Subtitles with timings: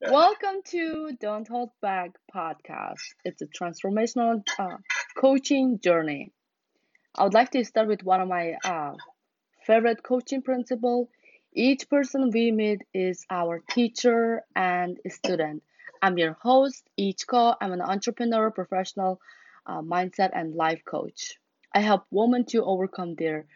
[0.00, 2.98] Welcome to Don't Hold Back podcast.
[3.24, 4.78] It's a transformational uh,
[5.16, 6.32] coaching journey.
[7.16, 8.94] I would like to start with one of my uh,
[9.66, 11.10] favorite coaching principle.
[11.54, 15.62] Each person we meet is our teacher and student.
[16.02, 17.56] I'm your host, Ichko.
[17.60, 19.20] I'm an entrepreneur, professional,
[19.66, 21.38] uh, mindset, and life coach.
[21.74, 23.46] I help women to overcome their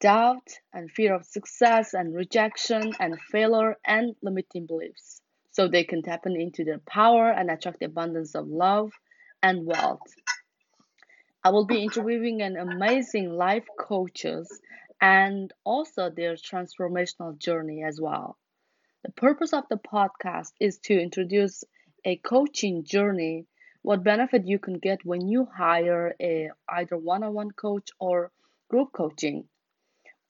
[0.00, 5.21] doubt and fear of success and rejection and failure and limiting beliefs
[5.52, 8.90] so they can tap into their power and attract abundance of love
[9.42, 10.00] and wealth.
[11.44, 14.60] I will be interviewing an amazing life coaches
[15.00, 18.38] and also their transformational journey as well.
[19.04, 21.64] The purpose of the podcast is to introduce
[22.04, 23.46] a coaching journey,
[23.82, 28.30] what benefit you can get when you hire a either one-on-one coach or
[28.70, 29.48] group coaching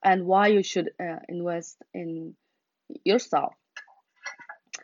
[0.02, 2.34] and why you should uh, invest in
[3.04, 3.54] yourself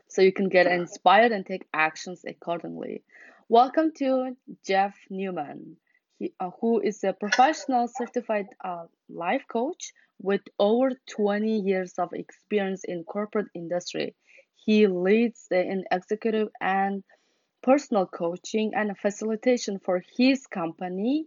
[0.09, 3.03] so you can get inspired and take actions accordingly.
[3.49, 5.77] Welcome to Jeff Newman,
[6.19, 12.15] he, uh, who is a professional certified uh, life coach with over 20 years of
[12.15, 14.15] experience in corporate industry.
[14.55, 17.05] He leads the executive and
[17.63, 21.27] personal coaching and facilitation for his company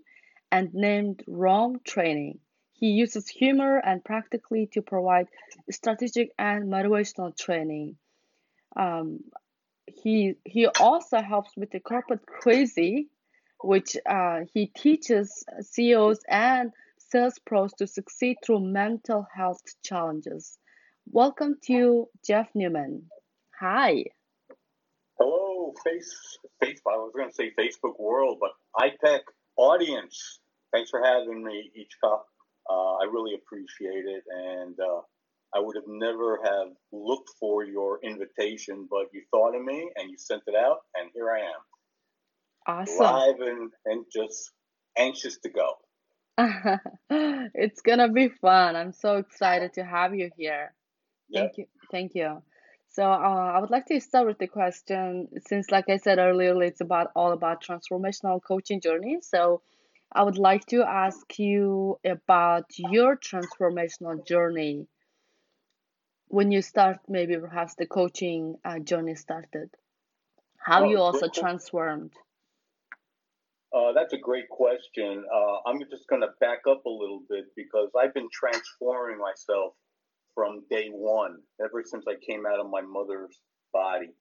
[0.51, 2.39] and named Rome Training.
[2.73, 5.27] He uses humor and practically to provide
[5.69, 7.97] strategic and motivational training.
[8.75, 9.19] Um,
[9.87, 13.09] he he also helps with the corporate crazy,
[13.61, 20.57] which uh, he teaches CEOs and sales pros to succeed through mental health challenges.
[21.11, 23.03] Welcome to Jeff Newman.
[23.59, 24.05] Hi.
[25.19, 26.93] Hello, face Facebook.
[26.93, 29.19] I was going to say Facebook world, but IPEC
[29.57, 30.39] audience.
[30.71, 32.19] Thanks for having me, Ichka.
[32.69, 35.01] Uh, I really appreciate it, and uh,
[35.53, 40.09] I would have never have looked for your invitation, but you thought of me and
[40.09, 41.61] you sent it out, and here I am.
[42.67, 42.97] Awesome.
[42.97, 44.51] Live and, and just
[44.97, 45.73] anxious to go.
[47.09, 48.75] it's gonna be fun.
[48.75, 50.73] I'm so excited to have you here.
[51.33, 51.65] Thank you.
[51.91, 52.41] Thank you.
[52.89, 56.61] So uh, I would like to start with the question, since like I said earlier,
[56.61, 59.19] it's about all about transformational coaching journey.
[59.21, 59.61] So
[60.13, 64.87] I would like to ask you about your transformational journey
[66.31, 69.69] when you start, maybe perhaps the coaching uh, journey started.
[70.57, 71.33] How Oh, you also great.
[71.33, 72.11] transformed.
[73.75, 75.25] Uh, that's a great question.
[75.33, 79.73] Uh, I'm just going to back up a little bit because I've been transforming myself
[80.35, 83.37] from day one, ever since I came out of my mother's
[83.73, 84.11] body.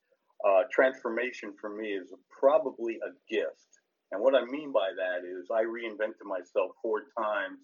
[0.46, 3.68] Uh, transformation for me is probably a gift.
[4.12, 7.58] And what I mean by that is I reinvented myself four times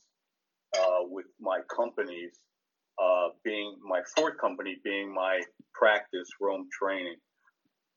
[0.78, 2.32] uh, with my companies,
[3.02, 5.40] uh, being my fourth company being my
[5.74, 7.16] practice, Rome Training.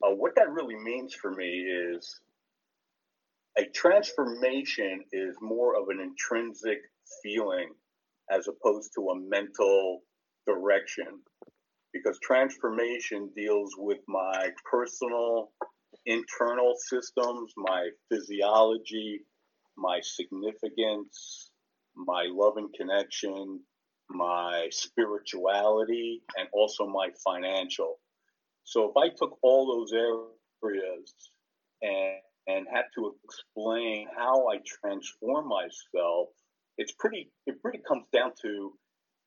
[0.02, 2.20] Uh, what that really means for me is
[3.58, 6.78] a transformation is more of an intrinsic
[7.22, 7.70] feeling
[8.30, 10.00] as opposed to a mental
[10.46, 11.20] direction
[11.92, 15.50] because transformation deals with my personal
[16.06, 19.20] internal systems, my physiology,
[19.76, 21.50] my significance,
[21.96, 23.60] my love and connection,
[24.10, 27.98] my spirituality, and also my financial.
[28.64, 31.14] So if I took all those areas
[31.82, 36.28] and and had to explain how I transform myself,
[36.78, 38.72] it's pretty it pretty comes down to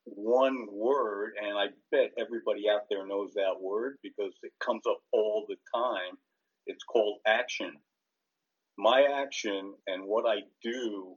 [0.04, 4.98] one word, and I bet everybody out there knows that word because it comes up
[5.12, 6.18] all the time.
[6.66, 7.72] It's called action.
[8.76, 11.16] My action and what I do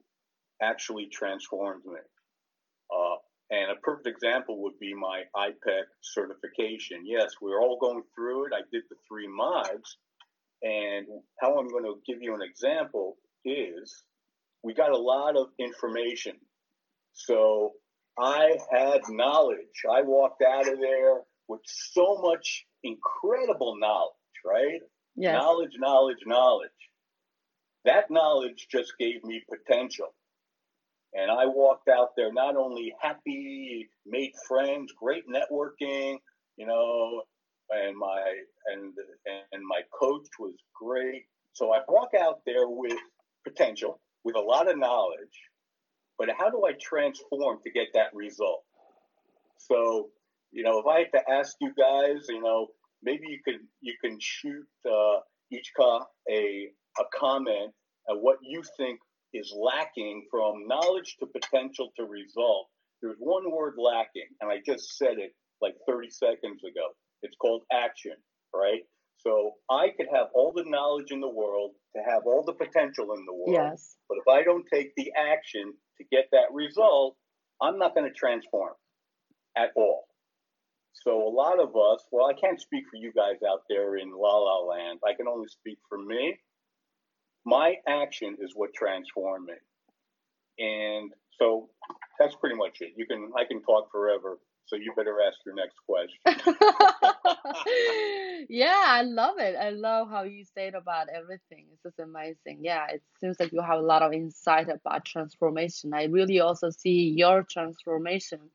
[0.61, 1.99] actually transforms me.
[2.93, 3.15] Uh,
[3.49, 7.05] and a perfect example would be my IPEC certification.
[7.05, 8.53] Yes, we're all going through it.
[8.53, 9.97] I did the three mods.
[10.63, 11.07] And
[11.39, 14.03] how I'm going to give you an example is
[14.63, 16.33] we got a lot of information.
[17.13, 17.73] So
[18.19, 19.83] I had knowledge.
[19.89, 24.13] I walked out of there with so much incredible knowledge,
[24.45, 24.81] right?
[25.15, 25.41] Yes.
[25.41, 26.69] Knowledge, knowledge, knowledge.
[27.85, 30.13] That knowledge just gave me potential.
[31.13, 36.17] And I walked out there not only happy, made friends, great networking,
[36.57, 37.23] you know,
[37.69, 38.21] and my
[38.67, 38.93] and
[39.51, 41.23] and my coach was great.
[41.53, 42.97] So I walk out there with
[43.45, 45.41] potential, with a lot of knowledge,
[46.17, 48.63] but how do I transform to get that result?
[49.57, 50.09] So,
[50.51, 52.67] you know, if I had to ask you guys, you know,
[53.03, 55.19] maybe you can you can shoot uh,
[55.51, 55.71] each
[56.29, 56.69] a
[56.99, 57.73] a comment
[58.09, 58.99] at what you think
[59.33, 62.67] is lacking from knowledge to potential to result.
[63.01, 66.95] There's one word lacking, and I just said it like 30 seconds ago.
[67.21, 68.15] It's called action,
[68.53, 68.81] right?
[69.19, 73.13] So I could have all the knowledge in the world, to have all the potential
[73.13, 73.53] in the world.
[73.53, 73.95] Yes.
[74.07, 77.17] But if I don't take the action to get that result,
[77.61, 78.73] I'm not going to transform
[79.57, 80.05] at all.
[80.93, 84.11] So a lot of us, well, I can't speak for you guys out there in
[84.11, 84.99] La La Land.
[85.05, 86.37] I can only speak for me.
[87.47, 89.53] My action is what transformed me.
[90.59, 91.69] And so
[92.19, 92.91] that's pretty much it.
[92.97, 94.37] You can I can talk forever.
[94.65, 96.19] So you better ask your next question.
[98.49, 99.55] yeah, I love it.
[99.55, 101.67] I love how you said about everything.
[101.71, 102.63] It's just amazing.
[102.63, 105.93] Yeah, it seems like you have a lot of insight about transformation.
[105.93, 108.51] I really also see your transformation.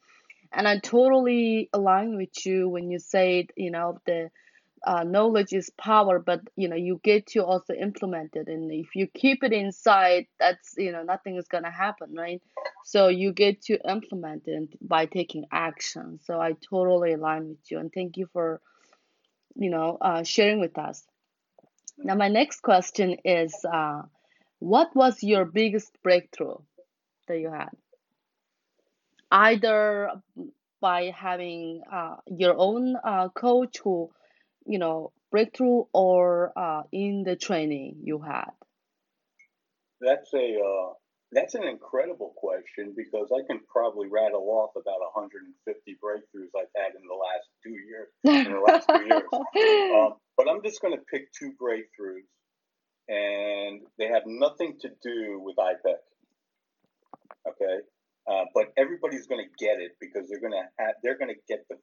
[0.52, 4.28] And I totally align with you when you said, you know, the
[4.84, 8.94] uh, knowledge is power, but you know you get to also implement it, and if
[8.96, 12.42] you keep it inside, that's you know nothing is gonna happen, right?
[12.84, 16.18] So you get to implement it by taking action.
[16.24, 18.60] So I totally align with you, and thank you for
[19.56, 21.04] you know uh, sharing with us.
[21.98, 24.02] Now my next question is, uh,
[24.58, 26.56] what was your biggest breakthrough
[27.28, 27.70] that you had?
[29.30, 30.10] Either
[30.80, 34.10] by having uh, your own uh, coach who
[34.66, 38.50] you know, breakthrough or uh, in the training you had?
[40.00, 40.92] That's a uh,
[41.32, 46.92] that's an incredible question because I can probably rattle off about 150 breakthroughs I've had
[46.94, 48.08] in the last two years.
[48.24, 49.22] In the last two years,
[49.96, 52.28] um, but I'm just going to pick two breakthroughs,
[53.08, 55.96] and they have nothing to do with IPEC.
[57.48, 57.78] Okay,
[58.30, 61.40] uh, but everybody's going to get it because they're going to have they're going to
[61.48, 61.76] get the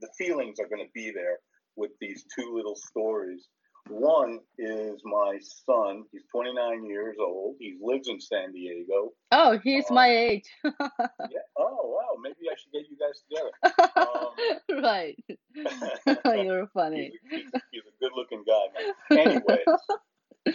[0.00, 1.38] the feelings are going to be there
[1.76, 3.48] with these two little stories.
[3.88, 6.04] One is my son.
[6.10, 7.56] He's 29 years old.
[7.58, 9.12] He lives in San Diego.
[9.30, 10.48] Oh, he's uh, my age.
[10.64, 11.44] yeah.
[11.58, 12.18] Oh, wow.
[12.22, 13.50] Maybe I should get you guys together.
[13.96, 15.16] Um, right.
[16.44, 17.12] You're funny.
[17.30, 19.16] He's a, he's a good-looking guy.
[19.16, 19.64] Anyway,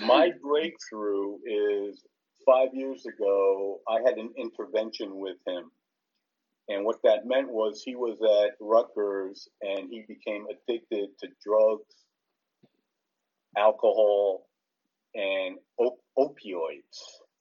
[0.05, 2.03] my breakthrough is
[2.45, 3.79] five years ago.
[3.87, 5.71] I had an intervention with him
[6.69, 11.95] and what that meant was he was at Rutgers and he became addicted to drugs,
[13.57, 14.45] alcohol,
[15.15, 16.99] and op- opioids.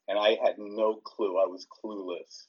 [0.08, 1.38] And I had no clue.
[1.38, 2.46] I was clueless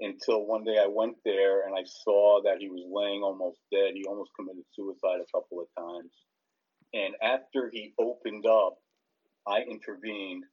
[0.00, 3.92] until one day I went there and I saw that he was laying almost dead.
[3.94, 6.12] He almost committed suicide a couple of times.
[6.94, 8.78] And after he opened up,
[9.46, 10.44] I intervened,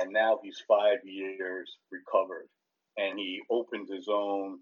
[0.00, 2.48] and now he's five years recovered.
[2.96, 4.60] And he opened his own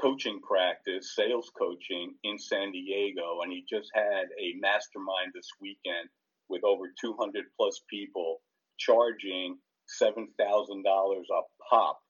[0.00, 6.08] coaching practice, sales coaching in San Diego, and he just had a mastermind this weekend
[6.48, 8.40] with over 200 plus people
[8.78, 9.58] charging
[10.00, 11.40] $7,000 a
[11.70, 12.00] pop.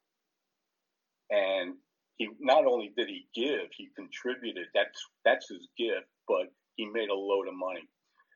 [1.30, 1.74] And
[2.16, 4.66] he not only did he give, he contributed.
[4.74, 6.46] That's that's his gift, but
[6.76, 7.86] he made a load of money.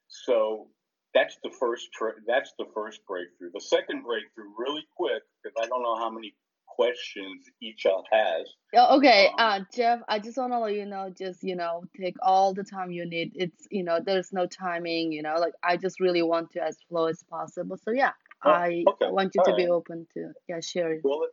[0.08, 0.68] So
[1.14, 1.88] that's the first
[2.26, 3.50] that's the first breakthrough.
[3.52, 6.34] The second breakthrough, really quick, because I don't know how many
[6.74, 8.46] questions each all has.
[8.74, 12.16] Okay, um, uh, Jeff, I just want to let you know, just you know, take
[12.22, 13.32] all the time you need.
[13.34, 15.12] It's you know, there's no timing.
[15.12, 17.76] You know, like I just really want to as flow as possible.
[17.82, 18.12] So yeah,
[18.44, 19.10] oh, I okay.
[19.10, 19.58] want you all to right.
[19.58, 21.00] be open to yeah sharing.
[21.04, 21.26] Well,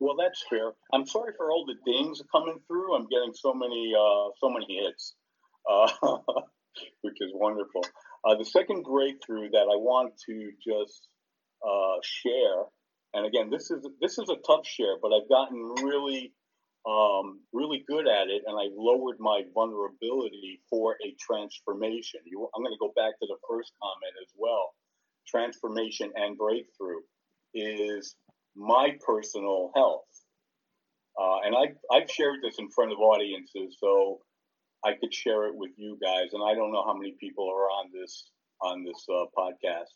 [0.00, 0.72] well, that's fair.
[0.92, 2.94] I'm sorry for all the dings coming through.
[2.94, 5.14] I'm getting so many uh, so many hits,
[5.70, 5.90] uh,
[7.02, 7.84] which is wonderful.
[8.24, 11.08] Uh, the second breakthrough that I want to just
[11.66, 12.64] uh, share
[13.14, 16.32] and again, this is this is a tough share, but I've gotten really
[16.86, 22.20] um, really good at it, and I've lowered my vulnerability for a transformation.
[22.26, 24.74] You, I'm going to go back to the first comment as well.
[25.26, 27.00] Transformation and breakthrough
[27.54, 28.16] is
[28.54, 30.10] my personal health,
[31.18, 34.20] uh, and I've I've shared this in front of audiences, so
[34.84, 36.32] I could share it with you guys.
[36.32, 38.30] And I don't know how many people are on this
[38.60, 39.94] on this uh, podcast,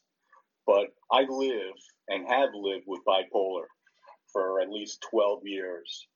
[0.69, 1.75] but I live
[2.09, 3.65] and have lived with bipolar
[4.31, 6.07] for at least 12 years.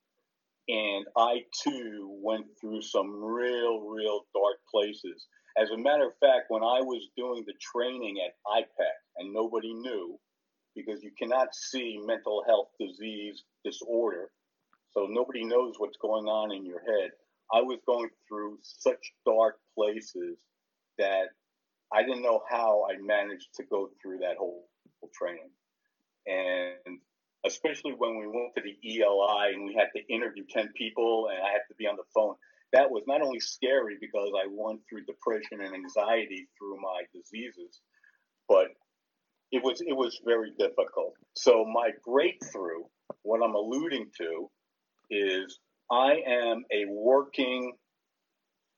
[0.69, 5.25] And I too went through some real, real dark places.
[5.57, 9.73] As a matter of fact, when I was doing the training at IPEC, and nobody
[9.73, 10.19] knew
[10.75, 14.29] because you cannot see mental health disease disorder,
[14.91, 17.09] so nobody knows what's going on in your head.
[17.51, 20.37] I was going through such dark places
[20.97, 21.29] that
[21.93, 24.67] I didn't know how I managed to go through that whole,
[24.99, 25.49] whole training.
[26.25, 26.99] And
[27.45, 31.39] especially when we went to the ELI and we had to interview 10 people and
[31.43, 32.35] I had to be on the phone,
[32.71, 37.81] that was not only scary because I went through depression and anxiety through my diseases,
[38.47, 38.67] but
[39.51, 41.13] it was it was very difficult.
[41.35, 42.83] So my breakthrough,
[43.21, 44.49] what I'm alluding to,
[45.11, 45.59] is
[45.91, 47.73] I am a working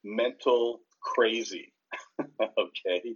[0.03, 1.71] mental crazy.
[2.41, 3.15] okay,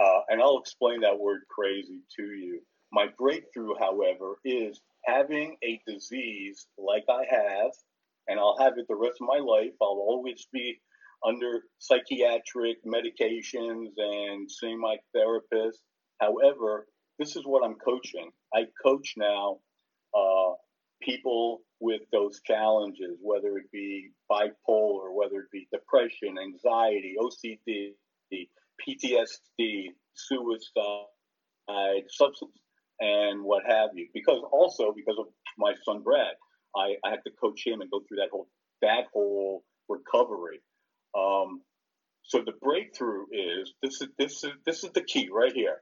[0.00, 2.60] uh, and I'll explain that word crazy to you.
[2.92, 7.72] My breakthrough, however, is having a disease like I have,
[8.28, 9.72] and I'll have it the rest of my life.
[9.80, 10.80] I'll always be
[11.26, 15.80] under psychiatric medications and seeing my therapist.
[16.20, 16.86] However,
[17.18, 18.30] this is what I'm coaching.
[18.54, 19.58] I coach now
[20.14, 20.52] uh,
[21.02, 27.92] people with those challenges, whether it be bipolar, whether it be depression, anxiety, OCD,
[28.32, 32.52] PTSD, suicide, substance,
[33.00, 34.08] and what have you.
[34.14, 35.26] Because also because of
[35.58, 36.34] my son Brad,
[36.76, 38.48] I, I had to coach him and go through that whole
[38.82, 40.60] that whole recovery.
[41.16, 41.62] Um,
[42.22, 45.78] so the breakthrough is this is this is this is the key right here.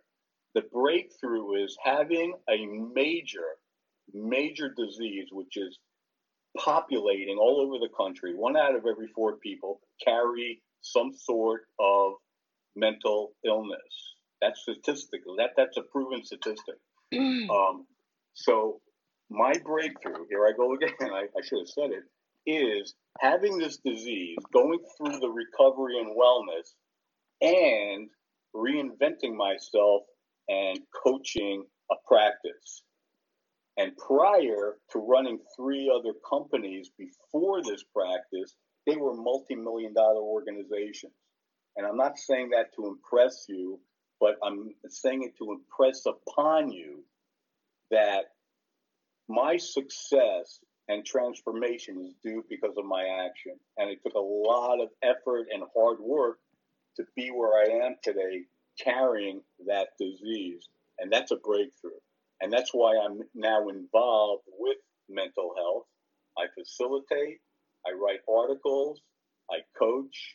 [0.54, 3.56] The breakthrough is having a major,
[4.12, 5.78] major disease which is
[6.56, 8.34] populating all over the country.
[8.36, 12.12] One out of every four people carry some sort of
[12.76, 14.14] mental illness.
[14.40, 15.36] That's statistical.
[15.36, 16.76] That that's a proven statistic.
[17.50, 17.86] um,
[18.34, 18.80] so
[19.30, 20.90] my breakthrough here I go again.
[21.00, 22.04] I, I should have said it
[22.46, 26.74] is having this disease, going through the recovery and wellness,
[27.40, 28.08] and
[28.54, 30.02] reinventing myself
[30.48, 32.82] and coaching a practice.
[33.76, 38.54] And prior to running three other companies before this practice,
[38.86, 41.12] they were multi million dollar organizations.
[41.76, 43.80] And I'm not saying that to impress you,
[44.20, 47.04] but I'm saying it to impress upon you
[47.90, 48.26] that
[49.28, 53.52] my success and transformation is due because of my action.
[53.76, 56.38] And it took a lot of effort and hard work
[56.96, 58.42] to be where I am today,
[58.82, 60.68] carrying that disease.
[60.98, 61.90] And that's a breakthrough.
[62.40, 64.76] And that's why I'm now involved with
[65.08, 65.84] mental health.
[66.38, 67.38] I facilitate,
[67.86, 69.00] I write articles,
[69.50, 70.34] I coach,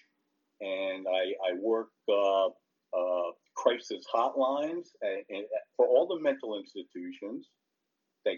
[0.61, 5.45] and I, I work uh, uh, crisis hotlines and, and
[5.77, 7.47] for all the mental institutions
[8.25, 8.35] that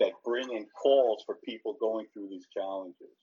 [0.00, 3.16] that bring in calls for people going through these challenges.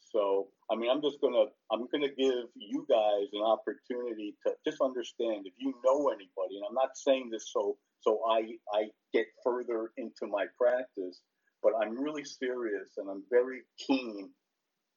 [0.00, 4.80] So, I mean, I'm just gonna I'm gonna give you guys an opportunity to just
[4.80, 8.40] understand if you know anybody, and I'm not saying this so so I
[8.72, 11.20] I get further into my practice,
[11.62, 14.30] but I'm really serious and I'm very keen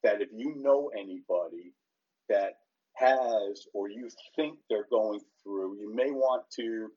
[0.03, 1.73] that if you know anybody
[2.29, 2.53] that
[3.01, 6.89] has or you think they're going through, you may want to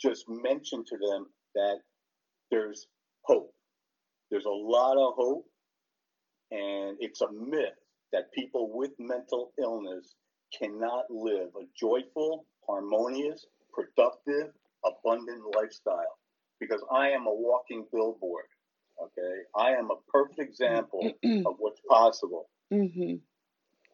[0.00, 1.78] just mention to them that
[2.50, 2.86] there's
[3.24, 3.52] hope.
[4.30, 5.46] There's a lot of hope,
[6.50, 7.78] and it's a myth
[8.12, 10.14] that people with mental illness
[10.58, 14.52] cannot live a joyful, harmonious, productive,
[14.84, 16.18] abundant lifestyle.
[16.60, 18.44] Because I am a walking billboard.
[19.02, 21.10] Okay, I am a perfect example
[21.46, 22.48] of what's possible.
[22.72, 23.16] Mm-hmm.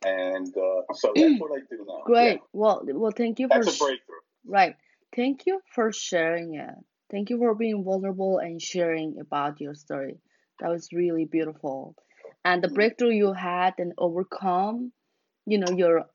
[0.05, 2.03] And uh, so that's what I do now.
[2.05, 2.35] Great.
[2.35, 2.41] Yeah.
[2.53, 4.17] Well, well, thank you That's for a breakthrough.
[4.47, 4.77] right.
[5.15, 6.75] Thank you for sharing it.
[7.11, 10.19] Thank you for being vulnerable and sharing about your story.
[10.61, 11.97] That was really beautiful.
[12.45, 12.75] And the Mhm.
[12.75, 14.93] breakthrough you had and overcome,
[15.47, 16.09] you know, your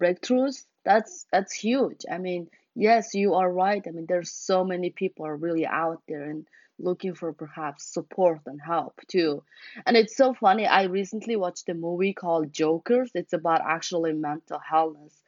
[0.00, 2.04] breakthroughs, that's that's huge.
[2.10, 3.82] I mean, yes, you are right.
[3.86, 6.46] I mean, there's so many people are really out there and
[6.78, 9.42] looking for perhaps support and help too.
[9.86, 10.66] And it's so funny.
[10.66, 13.10] I recently watched a movie called Jokers.
[13.14, 15.22] It's about actually mental health.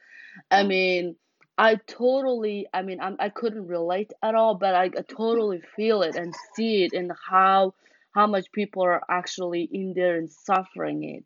[0.51, 0.67] I Mm.
[0.67, 1.15] mean,
[1.57, 6.03] I totally, I mean, I'm, I couldn't relate at all, but I, I totally feel
[6.03, 7.73] it and see it in how
[8.13, 11.25] how much people are actually in there and suffering it.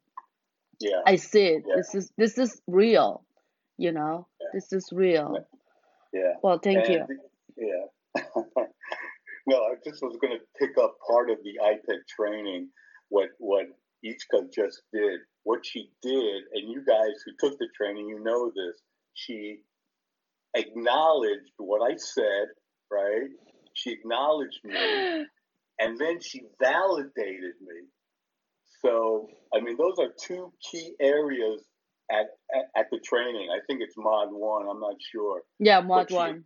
[0.80, 1.01] Yeah.
[1.06, 1.63] I see it.
[1.68, 1.75] Yeah.
[1.77, 3.24] This is this is real,
[3.77, 4.27] you know.
[4.42, 4.48] Yeah.
[4.53, 5.48] This is real.
[6.13, 6.34] Yeah.
[6.44, 7.06] Well, thank you.
[7.58, 8.24] Yeah.
[9.45, 12.69] no, I just was going to pick up part of the IPEC training,
[13.09, 13.65] what what
[14.05, 15.19] Ichka just did.
[15.43, 18.81] What she did, and you guys who took the training, you know this.
[19.13, 19.57] She
[20.53, 22.47] acknowledged what I said,
[22.91, 23.29] right?
[23.73, 24.73] She acknowledged me,
[25.79, 27.81] and then she validated me.
[28.81, 31.63] So, I mean, those are two key areas
[32.12, 33.50] at, at, at the training.
[33.51, 34.67] I think it's mod one.
[34.69, 35.41] I'm not sure.
[35.59, 36.45] Yeah, mod she- one.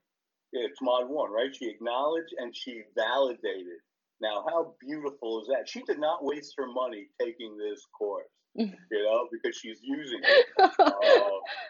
[0.53, 1.53] It's mod one, right?
[1.55, 3.79] She acknowledged and she validated.
[4.21, 5.69] Now, how beautiful is that?
[5.69, 8.25] She did not waste her money taking this course,
[8.55, 10.45] you know, because she's using it.
[10.79, 10.89] Uh,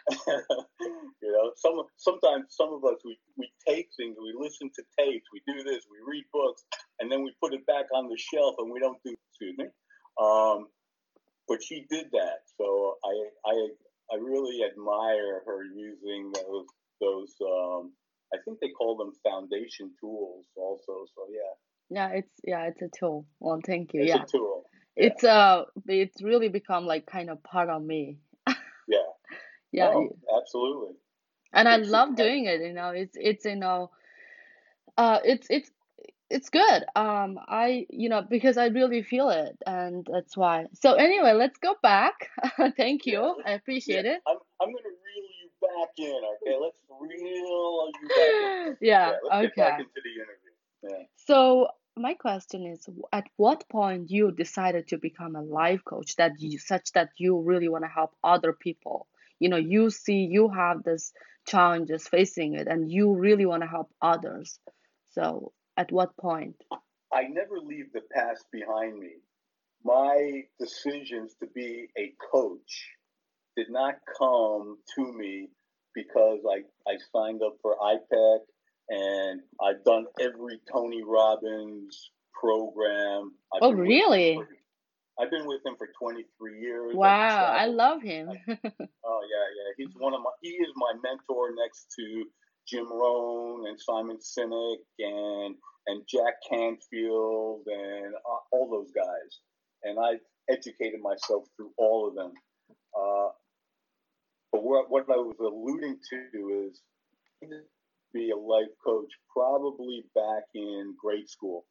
[1.22, 5.26] you know, some sometimes some of us we, we take things, we listen to tapes,
[5.32, 6.64] we do this, we read books,
[7.00, 9.14] and then we put it back on the shelf and we don't do.
[9.30, 9.66] Excuse me.
[10.20, 10.68] Um,
[11.46, 13.68] but she did that, so I I
[14.12, 16.66] I really admire her using those
[17.00, 17.34] those.
[17.42, 17.92] Um,
[18.34, 21.04] I think they call them foundation tools, also.
[21.14, 21.54] So yeah,
[21.90, 23.26] yeah, it's yeah, it's a tool.
[23.40, 24.02] Well, thank you.
[24.02, 24.64] it's Yeah, a tool.
[24.96, 25.06] Yeah.
[25.06, 28.18] it's uh, it's really become like kind of part of me.
[28.88, 28.98] Yeah.
[29.70, 30.94] Yeah, No, absolutely.
[31.52, 32.60] and I It's- love doing it.
[32.62, 33.90] You know, it's it's you know,
[34.96, 35.70] uh, it's it's
[36.30, 36.84] it's good.
[36.96, 40.66] Um, I you know because I really feel it, and that's why.
[40.74, 42.30] So anyway, let's go back.
[42.76, 43.20] Thank you.
[43.20, 43.32] Yeah.
[43.46, 44.20] I appreciate it.
[44.26, 46.56] I'm, I'm going to reel you back in, okay?
[46.60, 48.76] Let's reel you back in.
[48.80, 49.16] Yeah.
[49.22, 49.82] let's get back Okay.
[49.82, 50.52] into the interview.
[50.98, 51.04] Yeah.
[51.16, 56.32] So my question is, at what point you decided to become a life coach that
[56.40, 59.08] you such that you really want to help other people?
[59.40, 61.12] You know, you see you have this
[61.46, 64.58] challenges facing it, and you really want to help others.
[65.12, 66.56] So at what point?
[67.12, 69.14] I never leave the past behind me.
[69.84, 72.90] My decisions to be a coach
[73.58, 75.48] did not come to me
[75.94, 78.38] because I, I signed up for IPEC
[78.90, 82.10] and I've done every Tony Robbins
[82.40, 83.32] program.
[83.52, 84.34] I've Oh, been with him really?
[84.36, 84.48] for-
[85.20, 86.94] I've been with him for 23 years.
[86.94, 88.30] Wow, I love him.
[89.10, 89.72] Oh yeah, yeah.
[89.78, 90.30] He's one of my.
[90.42, 92.24] He is my mentor next to
[92.68, 95.54] Jim Rohn and Simon Sinek and
[95.86, 99.30] and Jack Canfield and uh, all those guys.
[99.84, 102.32] And I've educated myself through all of them.
[102.94, 103.28] Uh,
[104.52, 106.80] but what what I was alluding to is
[108.12, 111.66] be a life coach probably back in grade school.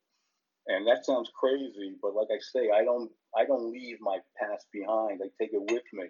[0.67, 4.67] And that sounds crazy, but like I say, I don't I don't leave my past
[4.71, 5.21] behind.
[5.23, 6.07] I take it with me.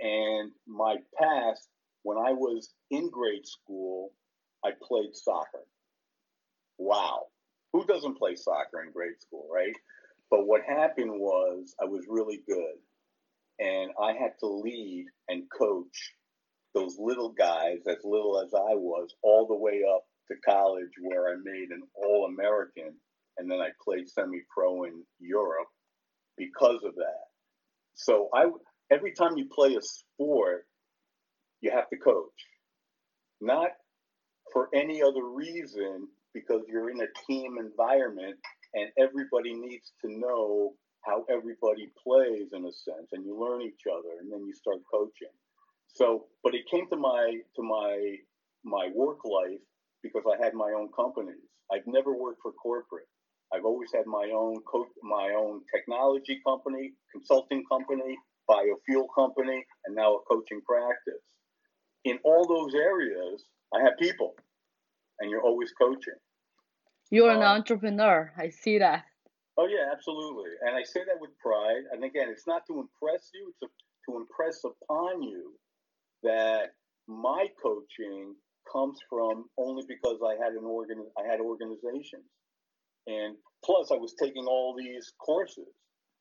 [0.00, 1.68] And my past,
[2.02, 4.12] when I was in grade school,
[4.64, 5.64] I played soccer.
[6.78, 7.26] Wow.
[7.72, 9.74] Who doesn't play soccer in grade school, right?
[10.30, 12.76] But what happened was I was really good.
[13.58, 15.06] And I had to lead
[15.60, 16.14] coach
[16.74, 21.28] those little guys, as little as I was, all the way up to college where
[21.28, 22.94] I made an All American.
[23.38, 25.68] And then I played semi pro in Europe
[26.36, 27.24] because of that.
[27.94, 28.46] So I
[28.90, 30.66] every time you play a sport,
[31.60, 32.26] you have to coach.
[33.40, 33.70] Not
[34.52, 38.36] for any other reason because you're in a team environment
[38.74, 43.84] and everybody needs to know how everybody plays in a sense and you learn each
[43.90, 45.32] other and then you start coaching.
[45.94, 48.16] So, but it came to my to my
[48.64, 49.60] my work life
[50.02, 51.42] because I had my own companies.
[51.72, 53.06] I've never worked for corporate.
[53.52, 58.16] I've always had my own co- my own technology company, consulting company,
[58.48, 61.24] biofuel company, and now a coaching practice.
[62.04, 64.34] In all those areas, I have people,
[65.20, 66.14] and you're always coaching.
[67.10, 68.32] You're an Um, entrepreneur.
[68.36, 69.04] I see that.
[69.58, 70.50] Oh yeah, absolutely.
[70.62, 71.84] And I say that with pride.
[71.92, 73.72] And again, it's not to impress you; it's
[74.08, 75.49] to impress upon you
[76.22, 76.70] that
[77.08, 78.34] my coaching
[78.72, 82.26] comes from only because I had an organ, I had organizations,
[83.06, 85.68] and plus I was taking all these courses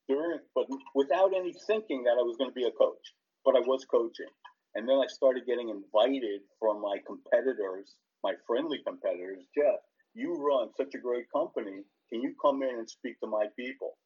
[0.07, 3.13] during, but without any thinking that I was going to be a coach.
[3.45, 4.29] But I was coaching,
[4.75, 9.45] and then I started getting invited from my competitors, my friendly competitors.
[9.55, 9.79] Jeff,
[10.13, 11.83] you run such a great company.
[12.11, 13.97] Can you come in and speak to my people?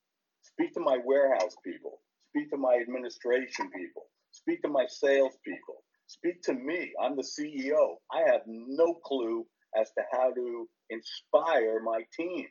[0.44, 2.00] Speak to my warehouse people.
[2.30, 4.04] Speak to my administration people.
[4.32, 5.83] Speak to my sales people.
[6.14, 6.94] Speak to me.
[7.02, 7.98] I'm the CEO.
[8.12, 9.48] I have no clue
[9.80, 12.48] as to how to inspire my team.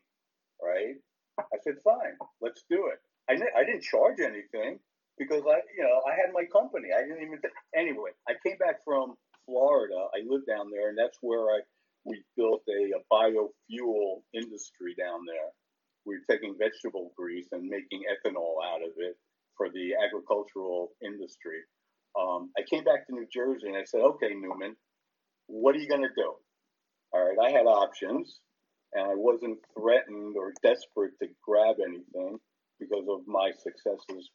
[0.63, 0.97] Right?
[1.39, 2.99] I said, fine, let's do it.
[3.31, 4.81] I, I didn't charge anything
[5.19, 6.89] because I, you know, I had my company.
[6.97, 7.41] I didn't even.
[7.41, 9.15] Th- anyway, I came back from
[9.47, 10.09] Florida.
[10.15, 11.61] I lived down there, and that's where I
[12.05, 15.51] we built a, a biofuel industry down there.
[16.05, 19.17] We were taking vegetable grease and making ethanol out of it
[19.57, 21.63] for the agricultural industry.
[22.19, 24.77] Um, I came back to New Jersey and I said, okay, Newman,
[25.47, 26.35] what are you going to do?
[27.13, 28.41] All right, I had options
[28.93, 32.39] and I wasn't threatened or desperate to grab anything
[32.79, 34.31] because of my successes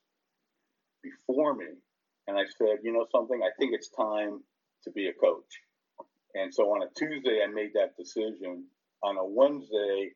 [1.04, 1.68] before me.
[2.28, 4.42] And I said, you know something, I think it's time
[4.84, 5.62] to be a coach.
[6.36, 8.66] And so on a Tuesday, I made that decision.
[9.04, 10.12] On a Wednesday,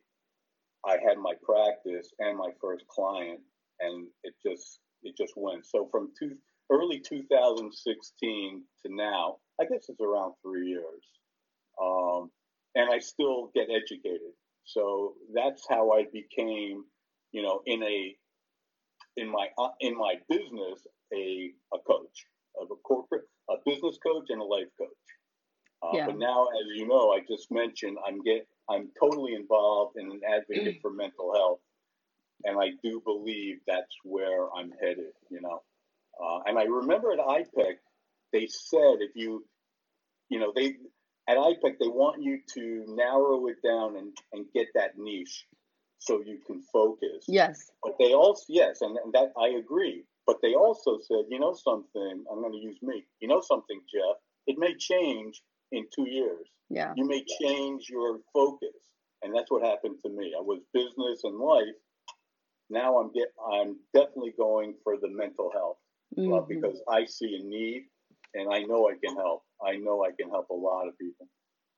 [0.86, 3.40] I had my practice and my first client,
[3.80, 5.66] and it just it just went.
[5.66, 6.36] So from two,
[6.72, 11.04] early 2016 to now, I guess it's around three years,
[11.82, 12.32] um,
[12.76, 14.34] and I still get educated.
[14.64, 16.86] So that's how I became,
[17.32, 18.16] you know, in a
[19.18, 22.26] in my uh, in my business a a coach
[22.60, 24.90] of a corporate a business coach and a life coach.
[25.84, 26.06] Uh, Yeah.
[26.06, 30.22] But now, as you know, I just mentioned I'm get I'm totally involved in an
[30.28, 31.60] advocate for mental health,
[32.46, 35.14] and I do believe that's where I'm headed.
[35.30, 35.64] You know,
[36.22, 37.76] uh, and I remember at IPEC
[38.34, 39.46] they said if you,
[40.30, 40.76] you know, they
[41.28, 45.46] at IPEC they want you to narrow it down and and get that niche
[46.00, 47.26] so you can focus.
[47.28, 47.72] Yes.
[47.84, 50.04] But they also yes, and, and that I agree.
[50.28, 53.06] But they also said, you know something, I'm going to use me.
[53.20, 56.48] You know something, Jeff, it may change in two years.
[56.70, 56.94] Yeah.
[56.96, 58.70] You may change your focus.
[59.24, 60.34] And that's what happened to me.
[60.38, 61.76] I was business and life.
[62.70, 65.78] Now I'm get I'm definitely going for the mental health
[66.32, 66.48] uh, Mhm.
[66.48, 67.88] because I see a need
[68.34, 69.44] and I know I can help.
[69.64, 71.28] I know I can help a lot of people.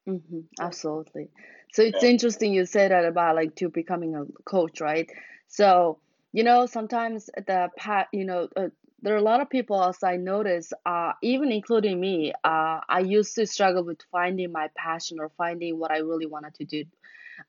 [0.05, 1.29] hmm Absolutely.
[1.73, 2.03] So it's Yeah.
[2.03, 5.09] interesting you say that about like to becoming a coach, right?
[5.47, 5.99] So,
[6.33, 8.69] you know, sometimes the pat, you know, uh,
[9.01, 12.99] there are a lot of people, as I notice, uh, even including me, uh, I
[12.99, 16.83] used to struggle with finding my passion or finding what I really wanted to do,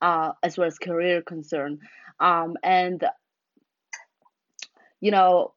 [0.01, 1.79] uh, as well as career concern.
[2.21, 3.05] Um, and
[5.01, 5.55] you know,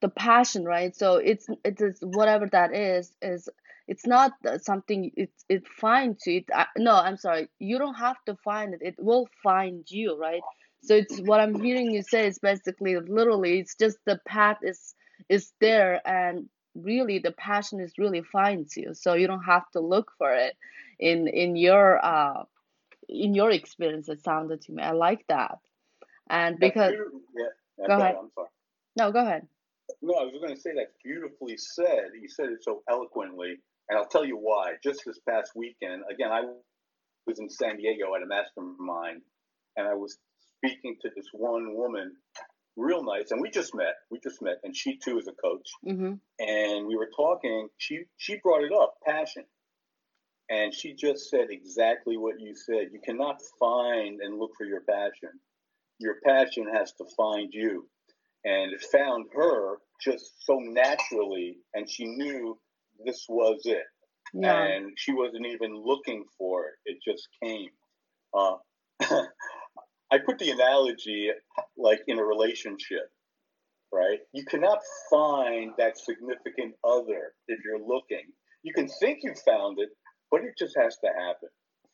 [0.00, 0.94] the passion, right?
[0.94, 3.48] So it's it is whatever that is is
[3.86, 6.38] it's not something it it finds you.
[6.38, 7.48] It, uh, no, I'm sorry.
[7.58, 8.80] You don't have to find it.
[8.82, 10.42] It will find you, right?
[10.82, 14.94] So it's what I'm hearing you say is basically literally it's just the path is
[15.28, 18.94] is there and really the passion is really finds you.
[18.94, 20.56] So you don't have to look for it
[20.98, 22.44] in in your uh
[23.08, 24.82] in your experience it sounded to me.
[24.82, 25.58] I like that.
[26.30, 26.94] And because.
[27.78, 27.86] Yeah.
[27.86, 28.16] go ahead.
[28.96, 29.46] No, go ahead.
[30.02, 32.10] No, I was going to say that's beautifully said.
[32.20, 33.56] You said it so eloquently,
[33.88, 34.74] and I'll tell you why.
[34.82, 36.42] Just this past weekend, again, I
[37.26, 39.22] was in San Diego at a mastermind,
[39.76, 40.18] and I was
[40.58, 42.16] speaking to this one woman,
[42.76, 43.94] real nice, and we just met.
[44.10, 46.14] We just met, and she too is a coach, Mm-hmm.
[46.38, 47.68] and we were talking.
[47.78, 49.44] She she brought it up, passion,
[50.48, 52.88] and she just said exactly what you said.
[52.92, 55.30] You cannot find and look for your passion.
[55.98, 57.88] Your passion has to find you
[58.44, 62.58] and it found her just so naturally and she knew
[63.04, 63.84] this was it.
[64.34, 64.62] Yeah.
[64.62, 66.74] and she wasn't even looking for it.
[66.84, 67.70] It just came.
[68.34, 68.56] Uh,
[70.10, 71.30] i put the analogy
[71.76, 73.10] like in a relationship
[73.90, 74.18] right?
[74.34, 74.80] You cannot
[75.10, 78.24] find that significant other if you're looking.
[78.62, 79.88] You can think you found it
[80.30, 81.48] but it just has to happen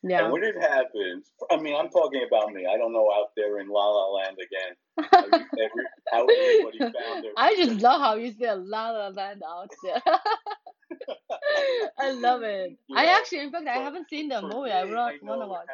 [0.07, 0.25] Yeah.
[0.25, 3.59] and when it happens i mean i'm talking about me i don't know out there
[3.61, 4.75] in la la land again
[5.15, 9.71] every, how everybody found their I just love how you say La La Land out
[9.83, 10.01] there.
[11.99, 12.77] I love it.
[12.95, 14.67] I actually, in fact, I haven't seen the movie.
[14.67, 15.67] me, I want, want to watch.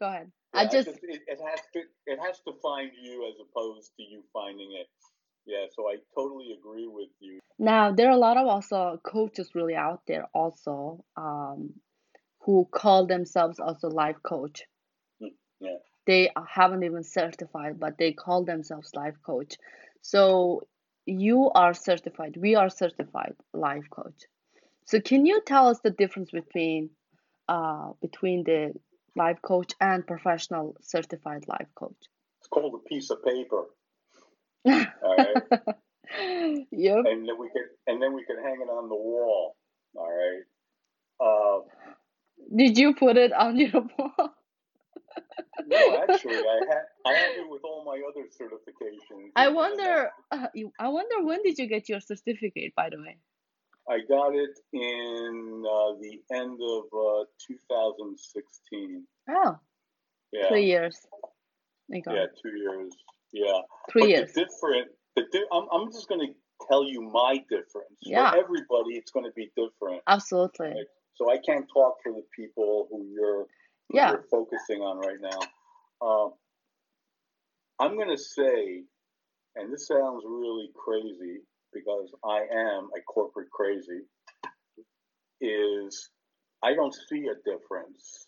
[0.00, 0.30] Go ahead.
[0.54, 4.02] yeah, I just, it, it has to it has to find you as opposed to
[4.02, 4.88] you finding it.
[5.46, 7.38] Yeah, so I totally agree with you.
[7.58, 11.74] now there are a lot of also coaches really out there also, um,
[12.44, 14.64] who call themselves also life coach.
[15.20, 19.56] Mm, Yeah, They haven't even certified, but they call themselves life coach.
[20.00, 20.62] So
[21.06, 22.36] you are certified.
[22.36, 24.24] We are certified life coach.
[24.86, 26.90] So can you tell us the difference between
[27.48, 28.72] uh, between the
[29.16, 32.02] life coach and professional certified life coach?
[32.40, 33.64] it's called a piece of paper.
[35.02, 35.38] All right,
[36.70, 37.04] Yep.
[37.04, 39.56] and then we could and then we could hang it on the wall.
[39.96, 40.44] All right.
[41.20, 41.60] Uh,
[42.54, 44.34] Did you put it on your wall?
[45.66, 49.30] no, actually, I had I have it with all my other certifications.
[49.36, 50.10] I wonder.
[50.30, 53.18] Uh, you, I wonder when did you get your certificate, by the way?
[53.88, 59.06] I got it in uh, the end of uh, 2016.
[59.28, 59.58] Oh,
[60.32, 60.96] Yeah, three years.
[61.90, 62.92] yeah, two years.
[63.32, 64.32] Yeah, Three but years.
[64.32, 64.88] the different.
[65.16, 66.32] The di- I'm I'm just going to
[66.68, 67.98] tell you my difference.
[68.00, 68.30] Yeah.
[68.30, 70.02] For everybody, it's going to be different.
[70.06, 70.72] Absolutely.
[71.16, 73.46] So I can't talk for the people who you're
[73.88, 74.10] who Yeah.
[74.10, 75.40] you're focusing on right now.
[76.06, 76.34] Um,
[77.78, 78.84] I'm going to say,
[79.56, 81.40] and this sounds really crazy
[81.72, 84.02] because I am a corporate crazy.
[85.40, 86.10] Is
[86.62, 88.26] I don't see a difference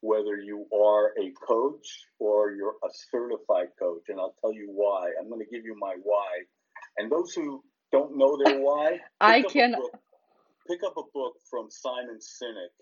[0.00, 1.86] whether you are a coach
[2.18, 5.10] or you're a certified coach, and I'll tell you why.
[5.20, 6.44] I'm going to give you my why,
[6.96, 9.82] and those who don't know their why, I pick up a can.
[10.68, 12.74] Pick up a book from Simon Sinek,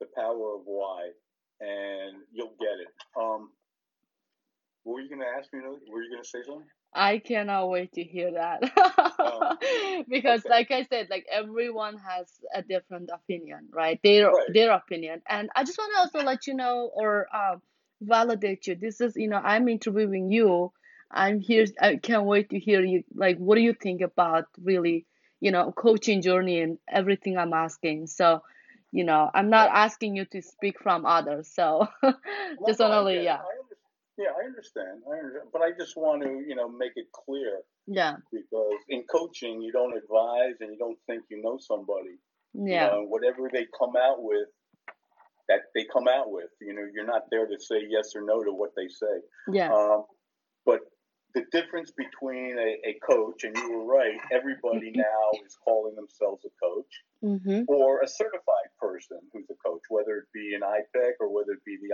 [0.00, 1.10] The Power of Why,
[1.60, 2.88] and you'll get it.
[3.20, 3.50] Um,
[4.84, 5.60] were you going to ask me?
[5.60, 6.66] Were you going to say something?
[6.94, 8.60] I cannot wait to hear that.
[10.08, 10.48] because okay.
[10.48, 14.00] like I said, like everyone has a different opinion, right?
[14.02, 14.46] Their Right.
[14.54, 15.22] their opinion.
[15.28, 17.62] And I just want to also let you know or um
[18.00, 18.74] validate you.
[18.74, 20.72] This is, you know, I'm interviewing you.
[21.10, 25.06] I'm here I can't wait to hear you like what do you think about really,
[25.40, 28.06] you know, coaching journey and everything I'm asking.
[28.08, 28.42] So,
[28.92, 31.48] you know, I'm not asking you to speak from others.
[31.54, 31.86] So
[32.66, 33.36] just only yeah.
[33.36, 33.58] I
[34.18, 35.02] yeah, I understand.
[35.06, 35.50] I understand.
[35.52, 38.16] But I just want to, you know, make it clear Yeah.
[38.32, 42.18] because in coaching, you don't advise and you don't think you know somebody.
[42.52, 42.86] You Yeah.
[42.88, 44.48] know, and whatever they come out with,
[45.48, 46.50] that they come out with.
[46.60, 49.22] You know, you're not there to say yes or no to what they say.
[49.52, 49.72] Yeah.
[49.72, 50.04] Um,
[50.66, 50.80] but
[51.38, 56.44] the difference between a, a coach, and you were right, everybody now is calling themselves
[56.44, 56.92] a coach,
[57.24, 57.62] Mm-hmm.
[57.66, 61.64] or a certified person who's a coach, whether it be an IPEC or whether it
[61.66, 61.90] be the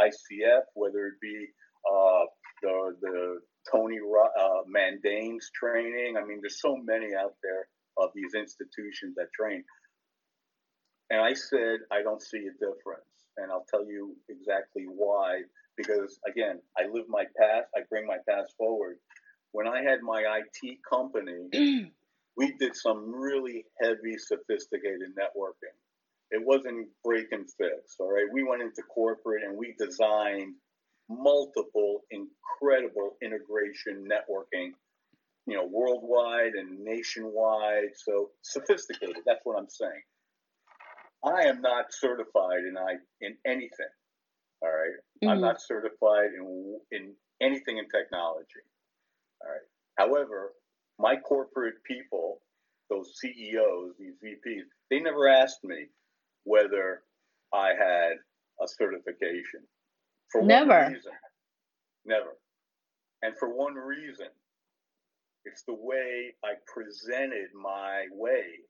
[0.00, 1.48] ICF, whether it be
[1.84, 2.24] uh,
[2.62, 6.16] the, the Tony uh, Mandane's training.
[6.16, 7.68] I mean, there's so many out there
[7.98, 9.64] of these institutions that train.
[11.10, 13.04] And I said, I don't see a difference.
[13.36, 15.42] And I'll tell you exactly why.
[15.76, 18.96] Because again, I live my past, I bring my past forward.
[19.52, 21.90] When I had my IT company,
[22.36, 25.74] we did some really heavy, sophisticated networking.
[26.30, 28.26] It wasn't break and fix, all right?
[28.32, 30.54] We went into corporate and we designed
[31.08, 34.72] multiple incredible integration networking,
[35.46, 37.90] you know, worldwide and nationwide.
[37.94, 40.02] So sophisticated, that's what I'm saying.
[41.24, 43.92] I am not certified in I in anything.
[44.64, 44.94] All right?
[45.28, 45.42] I'm Mhm.
[45.42, 48.62] not certified in in anything in technology.
[49.42, 49.66] All right.
[49.98, 50.54] However,
[50.98, 52.40] my corporate people,
[52.88, 55.90] those CEOs, these VPs, they never asked me
[56.44, 57.04] whether
[57.52, 58.18] I had
[58.60, 59.68] a certification.
[60.32, 60.70] For Never.
[60.84, 61.12] one reason.
[62.04, 62.38] Never.
[63.22, 64.30] And for one reason.
[65.44, 68.60] It's the way I presented my way.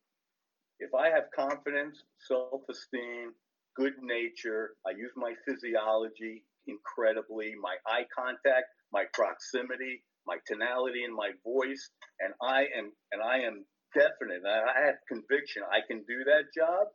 [0.81, 3.35] If I have confidence, self esteem,
[3.77, 11.15] good nature, I use my physiology incredibly, my eye contact, my proximity, my tonality in
[11.15, 14.43] my voice, and I am and I am definite.
[14.45, 16.89] and I have conviction I can do that job.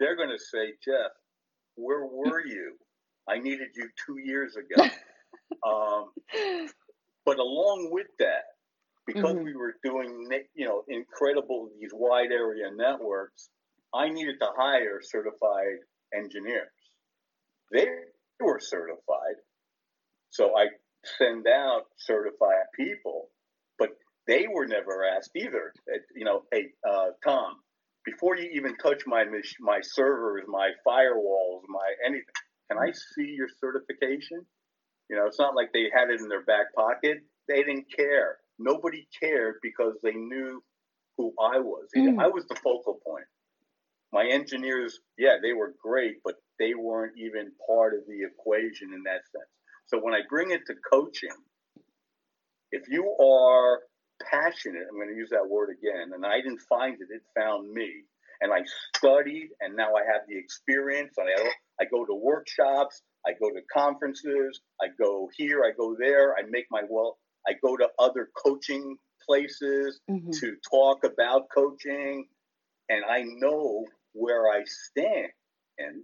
[0.00, 1.12] They're going to say, Jeff,
[1.76, 2.76] where were you?
[3.28, 4.84] I needed you two years ago.
[5.66, 6.10] um,
[7.24, 8.44] but along with that,
[9.06, 9.44] because Mhm.
[9.44, 13.50] we were doing you know incredible these wide area networks,
[13.96, 15.78] I needed to hire certified
[16.14, 16.68] engineers.
[17.72, 17.86] They
[18.40, 19.36] were certified,
[20.30, 20.66] so I
[21.18, 23.30] send out certified people,
[23.78, 23.90] but
[24.26, 25.72] they were never asked either.
[26.14, 27.56] You know, hey uh, Tom,
[28.04, 29.24] before you even touch my
[29.60, 32.24] my servers, my firewalls, my anything,
[32.70, 34.44] can I see your certification?
[35.08, 37.18] You know, it's not like they had it in their back pocket.
[37.48, 38.38] They didn't care.
[38.58, 40.62] Nobody cared because they knew
[41.16, 41.88] who I was.
[41.96, 42.20] Mm.
[42.20, 43.24] I was the focal point.
[44.12, 49.02] My engineers, yeah, they were great, but they weren't even part of the equation in
[49.04, 49.50] that sense.
[49.86, 51.30] So when I bring it to coaching,
[52.72, 53.80] if you are
[54.30, 57.70] passionate, I'm going to use that word again, and I didn't find it, it found
[57.72, 58.04] me.
[58.40, 58.60] And I
[58.96, 61.14] studied, and now I have the experience.
[61.16, 65.96] And I, I go to workshops, I go to conferences, I go here, I go
[65.98, 70.38] there, I make my well, I go to other coaching places Mhm.
[70.40, 72.28] to talk about coaching,
[72.88, 75.32] and I know where I stand.
[75.78, 76.02] And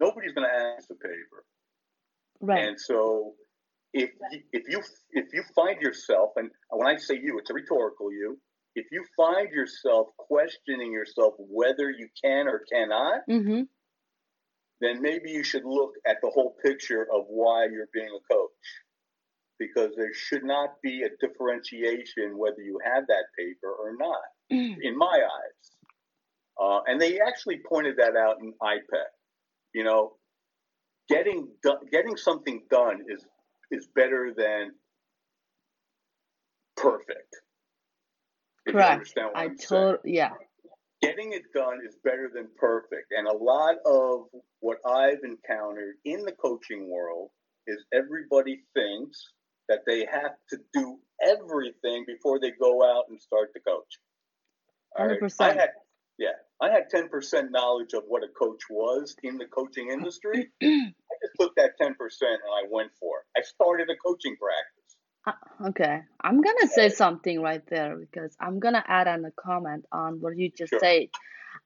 [0.00, 1.44] nobody's going to ask the paper.
[2.40, 2.68] Right.
[2.68, 3.34] And so,
[3.92, 4.82] if you, if you
[5.12, 8.38] if you find yourself, and when I say you, it's a rhetorical you.
[8.74, 13.62] If you find yourself questioning yourself whether you can or cannot, Mm-hmm.
[14.80, 18.50] then maybe you should look at the whole picture of why you're being a coach.
[19.58, 24.96] Because there should not be a differentiation whether you have that paper or not, in
[24.96, 25.70] my eyes.
[26.60, 29.04] Uh, and they actually pointed that out in IPEC.
[29.74, 30.12] You know,
[31.08, 33.24] getting do- getting something done is
[33.70, 34.72] is better than
[36.76, 37.36] perfect.
[38.66, 39.12] Correct.
[39.16, 39.56] what I I'm
[40.04, 40.30] yeah.
[41.02, 43.12] getting it done is better than perfect.
[43.16, 44.26] And a lot of
[44.60, 47.30] what I've encountered in the coaching world
[47.66, 49.32] is everybody thinks
[49.68, 53.98] that they have to do everything before they go out and start to coach.
[54.96, 55.20] All right?
[55.20, 55.34] 100%.
[55.40, 55.70] I had,
[56.18, 60.48] yeah, I had 10% knowledge of what a coach was in the coaching industry.
[60.62, 63.40] I just took that 10% and I went for it.
[63.40, 64.96] I started a coaching practice.
[65.26, 69.84] Uh, Okay, I'm gonna say something right there because I'm gonna add on a comment
[69.90, 70.78] on what you just Sure.
[70.78, 71.08] said.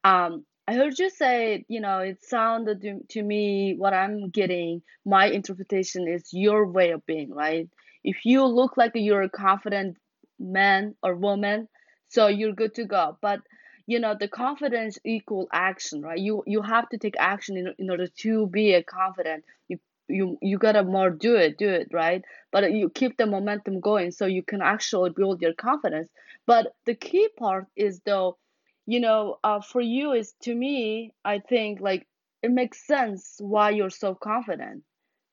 [0.02, 4.82] Um, I heard you say, you know, it sounded to, to me what I'm getting,
[5.04, 7.68] my interpretation is your way of being, right?
[8.04, 9.96] If you look like you're a confident
[10.38, 11.68] man or woman,
[12.12, 13.18] so you're good to go.
[13.20, 13.40] But
[13.86, 16.18] you know, the confidence equal action, right?
[16.18, 19.44] You you have to take action in, in order to be a confident.
[19.68, 22.22] You you you gotta more do it, do it, right?
[22.52, 26.10] But you keep the momentum going so you can actually build your confidence.
[26.46, 28.38] But the key part is though,
[28.86, 32.06] you know, uh, for you is to me, I think like
[32.42, 34.82] it makes sense why you're so confident.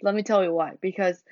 [0.02, 0.74] Let me tell you why.
[0.82, 1.24] Because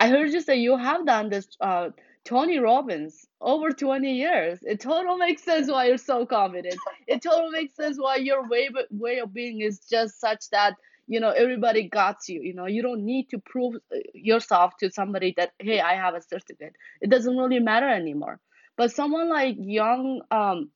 [0.00, 1.90] I heard you say you have done this uh
[2.24, 4.58] Tony Robbins over 20 years.
[4.62, 6.76] It totally makes sense why you're so confident.
[7.06, 10.74] It totally makes sense why your way way of being is just such that
[11.06, 14.90] you know everybody got you you know you don't need to prove uh, yourself to
[14.90, 18.40] somebody that hey i have a certificate it doesn't really matter anymore
[18.76, 20.70] but someone like young um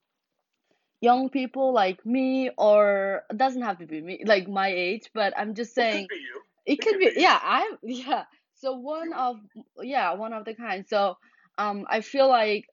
[1.01, 5.33] young people like me or it doesn't have to be me like my age but
[5.39, 6.41] i'm just saying It could be you.
[6.67, 9.37] it could be yeah i'm yeah so one of
[9.83, 11.17] yeah one of the kind so
[11.59, 12.67] um i feel like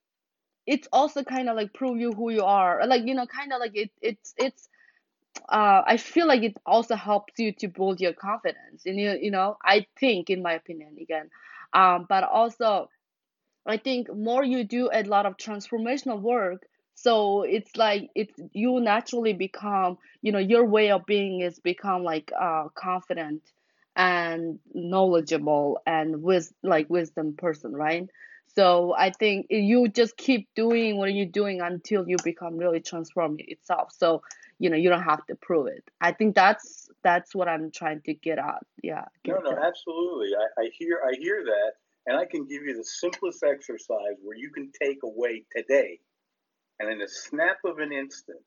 [0.67, 3.59] it's also kind of like prove you who you are like you know kind of
[3.59, 4.69] like it it's it's
[5.49, 9.31] uh i feel like it also helps you to build your confidence and you you
[9.31, 11.29] know i think in my opinion again
[11.73, 12.89] um but also
[13.67, 18.79] I think more you do a lot of transformational work, so it's like it's you
[18.79, 23.41] naturally become, you know, your way of being is become like uh confident
[23.95, 28.09] and knowledgeable and with like wisdom person, right?
[28.55, 33.35] So I think you just keep doing what you're doing until you become really transform
[33.39, 33.91] itself.
[33.97, 34.21] So,
[34.59, 35.83] you know, you don't have to prove it.
[35.99, 38.63] I think that's that's what I'm trying to get at.
[38.81, 39.61] Yeah, No, get no, to.
[39.61, 40.29] absolutely.
[40.35, 41.73] I, I hear I hear that,
[42.07, 45.99] and I can give you the simplest exercise where you can take away today,
[46.79, 48.39] and in a snap of an instant,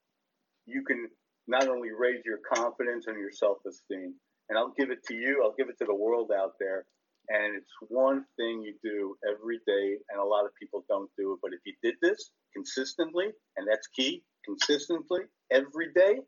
[0.66, 1.08] you can
[1.46, 4.14] not only raise your confidence and your self esteem.
[4.50, 5.42] And I'll give it to you.
[5.44, 6.86] I'll give it to the world out there.
[7.30, 11.34] And it's one thing you do every day, and a lot of people don't do
[11.34, 11.38] it.
[11.42, 15.20] But if you did this consistently, and that's key, consistently
[15.52, 16.20] every day,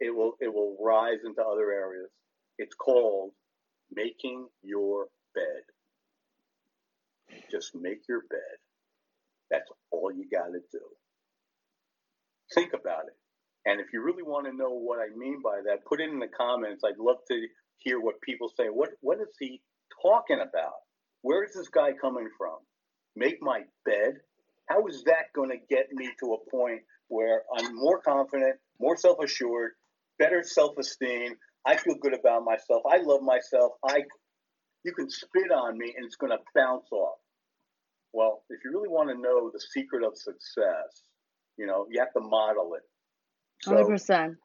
[0.00, 2.08] it will it will rise into other areas.
[2.58, 3.32] It's called
[3.94, 5.62] making your bed.
[7.50, 8.56] Just make your bed.
[9.50, 10.80] That's all you got to do.
[12.54, 13.16] Think about it.
[13.66, 16.18] And if you really want to know what I mean by that, put it in
[16.18, 16.82] the comments.
[16.84, 17.46] I'd love to
[17.78, 18.66] hear what people say.
[18.66, 19.60] What what is he
[20.02, 20.74] talking about?
[21.22, 22.56] Where is this guy coming from?
[23.14, 24.14] Make my bed?
[24.68, 28.96] How is that going to get me to a point where I'm more confident, more
[28.96, 29.72] self-assured,
[30.18, 31.34] better self-esteem?
[31.66, 32.82] I feel good about myself.
[32.90, 33.72] I love myself.
[33.86, 34.02] I
[34.84, 37.18] you can spit on me and it's going to bounce off.
[38.12, 41.02] Well, if you really want to know the secret of success,
[41.56, 42.82] you know, you have to model it.
[43.62, 44.36] So, percent.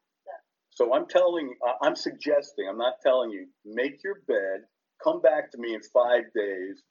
[0.70, 4.64] so I'm telling, uh, I'm suggesting, I'm not telling you, make your bed,
[5.02, 6.82] come back to me in five days,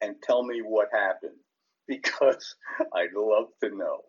[0.00, 1.38] and tell me what happened
[1.88, 2.54] because
[2.94, 4.00] I'd love to know.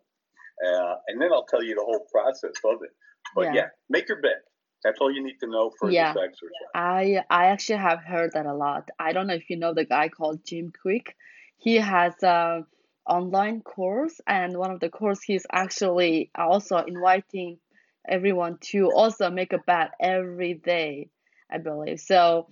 [0.64, 2.90] Uh, and then I'll tell you the whole process of it.
[3.34, 3.54] But Yeah.
[3.54, 4.42] yeah, make your bet.
[4.84, 6.12] That's all you need to know for Yeah.
[6.12, 6.70] this exercise.
[6.74, 8.90] I I actually have heard that a lot.
[8.98, 11.14] I don't know if you know the guy called Jim Kwik.
[11.56, 12.64] He has a
[13.06, 17.58] online course, and one of the course he's actually also inviting
[18.06, 21.08] everyone to also make a bet every day,
[21.50, 22.00] I believe.
[22.00, 22.48] So,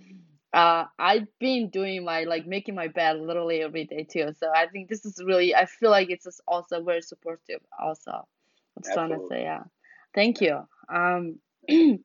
[0.53, 4.33] uh, I've been doing my like making my bed literally every day too.
[4.39, 7.61] So I think this is really I feel like it's just also very supportive.
[7.81, 9.65] Also, I'm just trying to say yeah.
[10.15, 10.61] Thank you.
[10.89, 11.39] Um.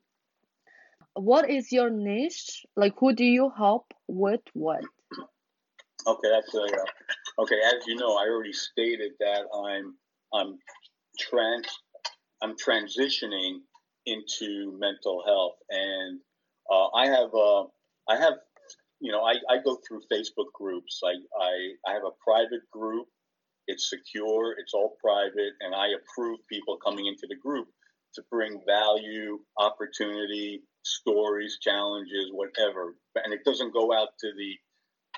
[1.17, 2.65] what is your niche?
[2.75, 4.83] Like, who do you help with what?
[6.05, 7.59] Okay, that's uh, okay.
[7.65, 9.95] As you know, I already stated that I'm
[10.33, 10.57] I'm
[11.19, 11.67] trans
[12.41, 13.59] I'm transitioning
[14.05, 16.19] into mental health, and
[16.71, 17.63] uh, I have uh,
[18.09, 18.33] I have
[18.99, 21.01] you know I, I go through Facebook groups.
[21.03, 23.07] I, I I have a private group.
[23.67, 24.55] It's secure.
[24.57, 27.67] It's all private, and I approve people coming into the group
[28.15, 32.95] to bring value, opportunity, stories, challenges, whatever.
[33.23, 34.55] And it doesn't go out to the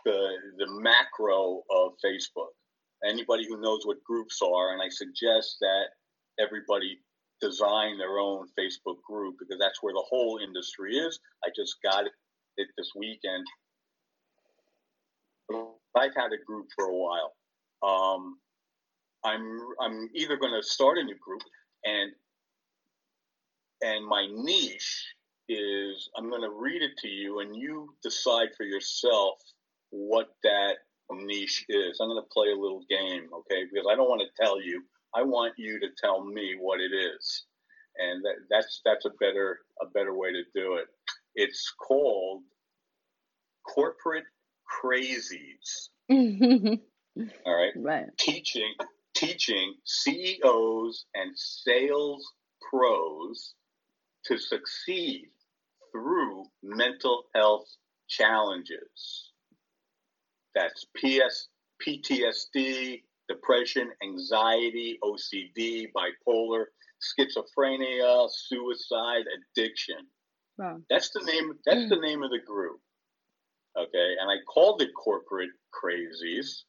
[0.05, 2.53] the the macro of Facebook.
[3.05, 5.85] Anybody who knows what groups are, and I suggest that
[6.39, 6.99] everybody
[7.41, 11.19] design their own Facebook group because that's where the whole industry is.
[11.45, 12.05] I just got
[12.57, 13.45] it, this weekend.
[15.95, 17.33] I've had a group for a while.
[17.81, 18.37] Um,
[19.25, 21.41] I'm I'm either going to start a new group
[21.85, 22.11] and
[23.81, 25.05] and my niche
[25.47, 29.39] is I'm going to read it to you and you decide for yourself
[29.89, 30.75] what that
[31.11, 31.99] niche is.
[31.99, 33.65] I'm going to play a little game, okay?
[33.65, 34.83] Because I don't want to tell you.
[35.15, 37.45] I want you to tell me what it is,
[37.97, 40.85] and that, that's that's a better a better way to do it.
[41.35, 42.43] It's called
[43.63, 44.25] corporate
[44.67, 45.89] crazies.
[47.45, 48.05] All right, right.
[48.17, 48.73] teaching
[49.13, 52.33] teaching CEOs and sales
[52.69, 53.53] pros
[54.25, 55.29] to succeed
[55.91, 57.67] through mental health
[58.07, 59.31] challenges.
[60.55, 61.49] That's PS,
[61.85, 66.65] PTSD, depression, anxiety, OCD, bipolar,
[66.99, 69.25] schizophrenia, suicide,
[69.55, 70.07] addiction.
[70.59, 70.81] Wow.
[70.89, 71.53] That's the name.
[71.65, 72.81] That's the name of the group.
[73.77, 76.63] Okay, and I called it corporate crazies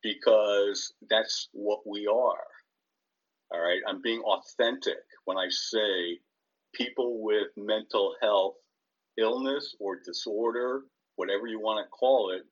[0.00, 2.46] because that's what we are.
[3.52, 6.20] All right, I'm being authentic when I say
[6.72, 8.54] people with mental health
[9.18, 10.82] illness or disorder,
[11.16, 12.42] whatever you want to call it,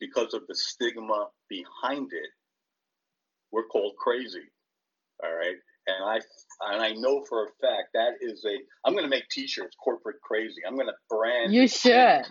[0.00, 2.30] because of the stigma behind it,
[3.52, 4.48] we're called crazy.
[5.22, 5.56] All right.
[5.86, 6.16] And I
[6.72, 10.62] and I know for a fact that is a I'm gonna make t-shirts corporate crazy.
[10.66, 12.24] I'm gonna brand You should.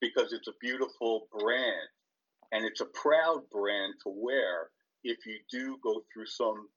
[0.00, 1.88] because it's a beautiful brand
[2.52, 4.70] and it's a proud brand to wear
[5.04, 6.68] if you do go through some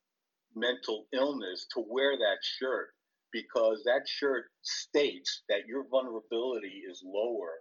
[0.56, 2.90] mental illness to wear that shirt
[3.32, 7.54] because that shirt states that your vulnerability is lower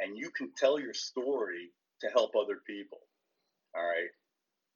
[0.00, 1.70] and you can tell your story
[2.00, 2.98] to help other people.
[3.74, 4.10] All right.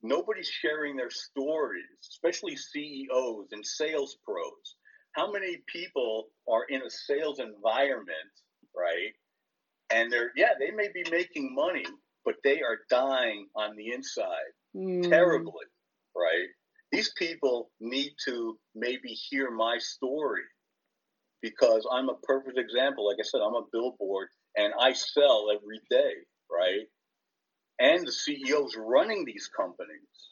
[0.02, 4.76] Nobody's sharing their stories, especially CEOs and sales pros.
[5.12, 8.32] How many people are in a sales environment,
[8.76, 9.12] right?
[9.90, 11.86] And they're, yeah, they may be making money,
[12.24, 15.52] but they are dying on the inside Mm.
[15.52, 15.66] terribly,
[16.16, 16.48] right?
[16.92, 20.42] These people need to maybe hear my story
[21.40, 23.06] because I'm a perfect example.
[23.06, 26.14] Like I said, I'm a billboard and I sell every day,
[26.50, 26.86] right?
[27.82, 30.30] And the CEOs running these companies,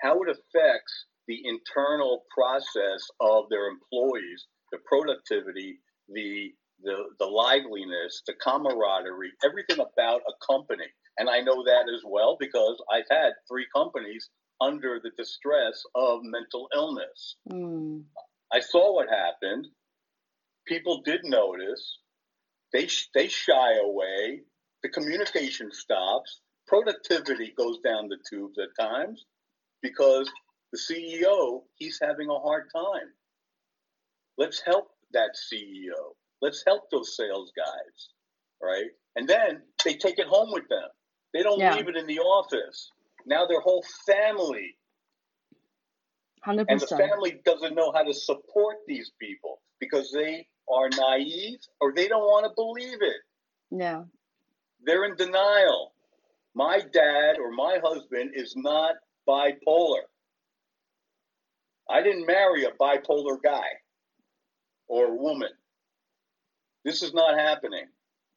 [0.00, 5.78] how it affects the internal process of their employees, the productivity,
[6.08, 6.52] the
[6.82, 10.84] the, the liveliness, the camaraderie, everything about a company.
[11.18, 14.28] And I know that as well because I've had three companies
[14.60, 17.36] under the distress of mental illness.
[17.50, 18.04] Mm.
[18.52, 19.66] I saw what happened.
[20.66, 21.98] People did notice.
[22.72, 24.42] They they shy away.
[24.82, 26.40] The communication stops.
[26.66, 29.24] Productivity goes down the tubes at times
[29.82, 30.30] because
[30.72, 33.08] the CEO he's having a hard time.
[34.36, 36.14] Let's help that CEO.
[36.42, 38.08] Let's help those sales guys,
[38.62, 38.90] right?
[39.14, 40.88] And then they take it home with them.
[41.32, 41.74] They don't Yeah.
[41.74, 42.90] leave it in the office.
[43.24, 44.76] Now their whole family
[46.42, 51.58] Hundred and the family doesn't know how to support these people because they are naive
[51.80, 53.20] or they don't want to believe it.
[53.72, 54.04] Yeah.
[54.80, 55.95] They're in denial.
[56.56, 58.94] My dad or my husband is not
[59.28, 60.04] bipolar.
[61.88, 63.68] I didn't marry a bipolar guy
[64.88, 65.50] or woman.
[66.82, 67.84] This is not happening.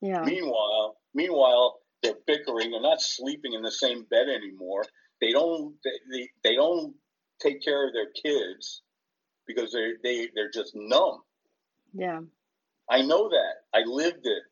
[0.01, 0.23] Yeah.
[0.25, 2.71] Meanwhile, meanwhile, they're bickering.
[2.71, 4.83] They're not sleeping in the same bed anymore.
[5.21, 5.75] They don't.
[6.11, 6.93] They, they, don't
[7.41, 8.81] take care of their kids
[9.47, 11.21] because they they they're just numb.
[11.93, 12.19] Yeah.
[12.89, 13.53] I know that.
[13.73, 14.43] I lived it.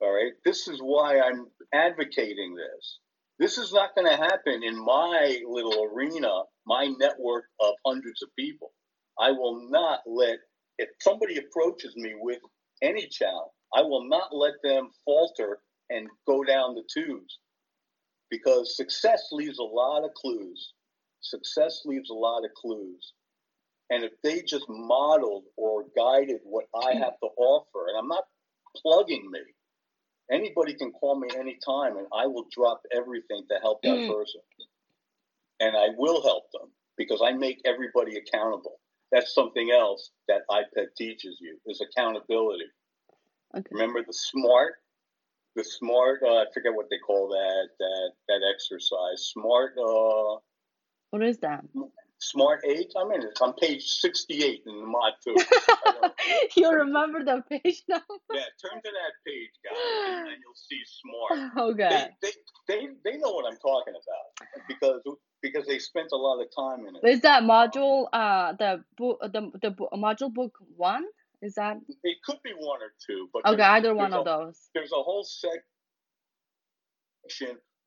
[0.00, 0.32] All right.
[0.44, 2.98] This is why I'm advocating this.
[3.38, 8.28] This is not going to happen in my little arena, my network of hundreds of
[8.38, 8.72] people.
[9.20, 10.38] I will not let,
[10.78, 12.38] if somebody approaches me with
[12.82, 15.58] any challenge, I will not let them falter
[15.90, 17.38] and go down the tubes
[18.30, 20.74] because success leaves a lot of clues.
[21.20, 23.12] Success leaves a lot of clues.
[23.90, 28.24] And if they just modeled or guided what I have to offer, and I'm not
[28.82, 29.40] plugging me,
[30.30, 34.08] anybody can call me anytime and I will drop everything to help that Mm.
[34.08, 34.40] person.
[35.60, 38.80] And I will help them because I make everybody accountable.
[39.10, 42.70] That's something else that IPEC teaches you is accountability.
[43.56, 43.68] Okay.
[43.72, 44.74] Remember the SMART,
[45.56, 46.22] the SMART.
[46.22, 49.30] Uh, I forget what they call that that that exercise.
[49.32, 49.76] SMART.
[49.78, 50.40] Uh,
[51.10, 51.64] What is that?
[52.20, 52.92] SMART eight.
[52.96, 55.36] i'm mean, it's on page sixty-eight in the mod two.
[56.56, 58.02] You remember the page now?
[58.32, 61.52] yeah, turn to that page, guys, and you'll see SMART.
[61.70, 62.08] Okay.
[62.22, 62.32] They, they
[62.68, 65.00] they they know what I'm talking about because
[65.42, 67.04] because they spent a lot of time in it.
[67.08, 71.04] Is that module uh the book the the module book one?
[71.40, 73.56] Is that It could be one or two, but okay?
[73.56, 74.68] there's, Either one there's of those.
[74.74, 75.62] there's a whole section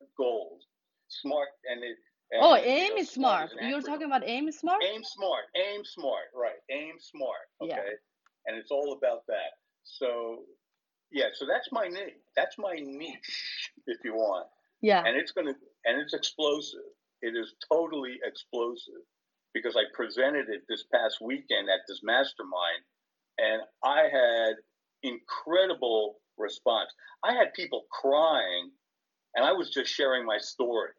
[0.00, 0.66] of goals,
[1.08, 1.98] smart, and it.
[2.34, 3.50] Oh, and, Oh, aim is smart.
[3.60, 4.82] You're talking about aim is smart?
[4.84, 6.58] Aim smart, aim smart, right?
[6.70, 7.70] Aim smart, okay.
[7.70, 8.46] Yeah.
[8.46, 9.52] And it's all about that.
[9.84, 10.44] So,
[11.12, 11.26] yeah.
[11.34, 12.14] So that's my niche.
[12.36, 14.46] That's my niche, if you want.
[14.82, 15.04] Yeah.
[15.06, 15.54] and it's going to
[15.84, 16.80] and it's explosive
[17.22, 19.02] it is totally explosive
[19.54, 22.82] because i presented it this past weekend at this mastermind
[23.38, 24.54] and i had
[25.04, 26.90] incredible response
[27.24, 28.72] i had people crying
[29.36, 30.90] and i was just sharing my story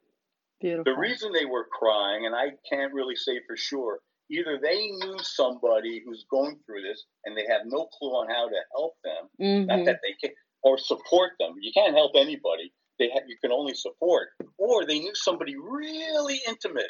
[0.64, 0.92] Beautiful.
[0.92, 4.00] the reason they were crying and i can't really say for sure
[4.32, 8.48] either they knew somebody who's going through this and they have no clue on how
[8.48, 10.34] to help them not hmm that they can
[10.64, 11.54] or support them.
[11.62, 12.74] You can't help anybody.
[12.98, 14.30] They ha- you can only support.
[14.58, 16.90] Or they knew somebody really intimate,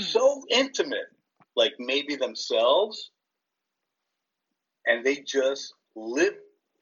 [0.00, 1.06] so intimate,
[1.54, 3.10] like maybe themselves,
[4.86, 6.34] and they just live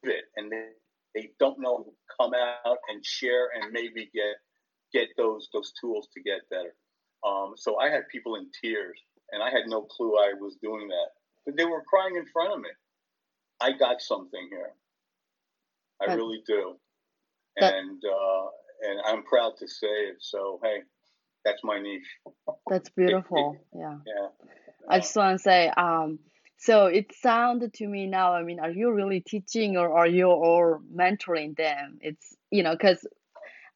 [0.04, 0.68] it, and they
[1.14, 1.90] they don't know how to
[2.20, 2.32] come
[2.66, 4.34] out and share and maybe get
[4.94, 6.74] get those those tools to get better.
[7.26, 8.98] Um, so I had people in tears,
[9.32, 11.08] and I had no clue I was doing that.
[11.44, 12.70] But they were crying in front of me.
[13.60, 14.72] I got something here.
[16.00, 16.78] I That- really do,
[17.58, 18.46] That- and uh,
[18.86, 20.16] and I'm proud to say it.
[20.20, 20.78] So hey,
[21.44, 22.10] that's my niche.
[22.70, 23.58] That's beautiful.
[23.74, 23.98] Yeah.
[24.06, 24.28] Yeah.
[24.88, 26.18] I just want to say, um,
[26.58, 30.26] so it sounded to me now, I mean, are you really teaching or are you
[30.28, 31.98] or mentoring them?
[32.00, 33.06] It's, you know, because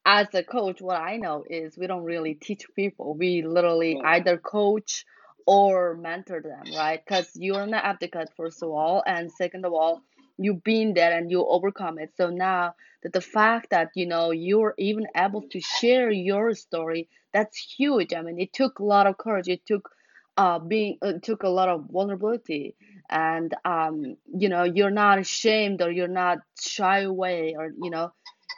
[0.05, 3.15] as a coach, what I know is we don't really teach people.
[3.15, 5.05] We literally either coach
[5.47, 7.03] or mentor them, right?
[7.05, 10.03] Because you're an advocate, first of all, and second of all,
[10.39, 12.13] you've been there and you overcome it.
[12.17, 17.09] So now that the fact that, you know, you're even able to share your story,
[17.33, 18.13] that's huge.
[18.15, 19.49] I mean, it took a lot of courage.
[19.49, 19.89] It took
[20.37, 22.77] uh being it took a lot of vulnerability
[23.11, 28.13] and um you know you're not ashamed or you're not shy away or you know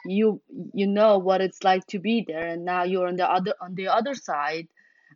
[0.05, 0.41] you
[0.73, 3.75] you know what it's like to be there and now you're on the other on
[3.75, 4.67] the other side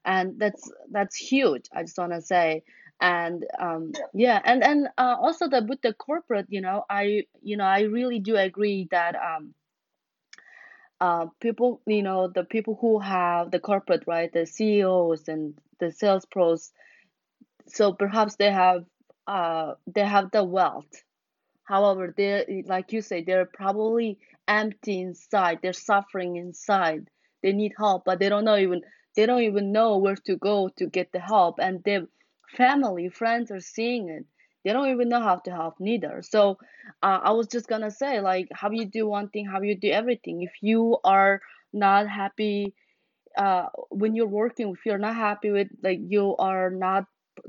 [0.05, 2.63] and that's that's huge i just want to say
[3.01, 4.41] and um Yeah.
[4.43, 8.19] and and uh, also the with the corporate you know i you know i really
[8.19, 9.53] do agree that um
[11.01, 15.91] uh people you know the people who have the corporate right the ceos and the
[15.91, 16.71] sales pros
[17.67, 18.85] so perhaps they have
[19.27, 21.03] uh they have the wealth
[21.63, 24.17] however they're like you say they're probably
[24.47, 27.09] empty inside they're suffering inside.
[27.43, 28.81] They need help but they don't know even
[29.15, 32.07] they don't even know where to go to get the help and their
[32.57, 34.25] family friends are seeing it.
[34.63, 36.21] They don't even know how to help neither.
[36.23, 36.57] So
[37.03, 39.89] uh, i was just gonna say like how you do one thing how you do
[39.91, 40.41] everything.
[40.41, 41.41] If you are
[41.73, 42.73] not happy
[43.37, 47.05] uh when you're working if you're not happy with like you are not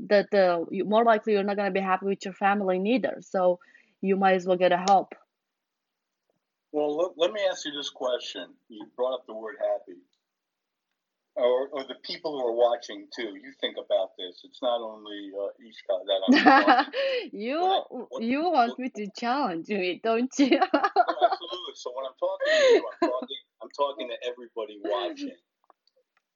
[0.08, 3.18] that the more likely you're not to be happy with your family neither.
[3.20, 3.58] So
[4.00, 5.14] you might as well get a help
[6.76, 8.52] Well, let, let me ask you this question.
[8.68, 9.98] You brought up the word happy.
[11.34, 13.32] Or, or the people who are watching too.
[13.34, 14.42] You think about this.
[14.44, 16.86] It's not only uh, Ishka that I'm
[17.32, 21.74] you What- what- you want me to challenge me don't you No, absolutely.
[21.76, 25.36] So when I'm talking to you, I'm talking, I'm talking to everybody watching.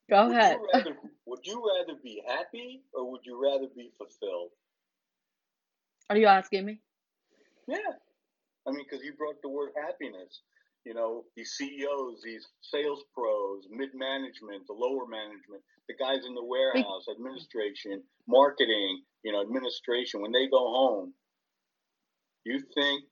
[0.09, 3.91] go would ahead You rather, would you rather be happy or would you rather be
[3.99, 4.53] fulfilled?
[6.09, 6.81] are you asking me
[7.69, 7.77] Yeah.
[8.67, 10.43] I mean, because you brought the word happiness.
[10.85, 16.35] You know, these CEOs, these sales pros, mid management, the lower management, the guys in
[16.35, 21.13] the warehouse, administration, marketing, you know, administration, when they go home,
[22.45, 23.05] you think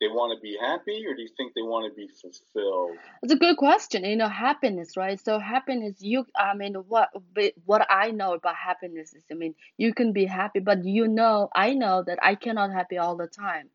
[0.00, 2.96] they want to be happy or do you think they want to be fulfilled?
[3.22, 4.04] It's a good question.
[4.04, 5.20] You know, happiness, right?
[5.22, 7.10] So happiness, you, I mean, what,
[7.64, 11.48] what I know about happiness is, I mean, you can be happy, but you know,
[11.54, 13.68] I know that I cannot happy all the time.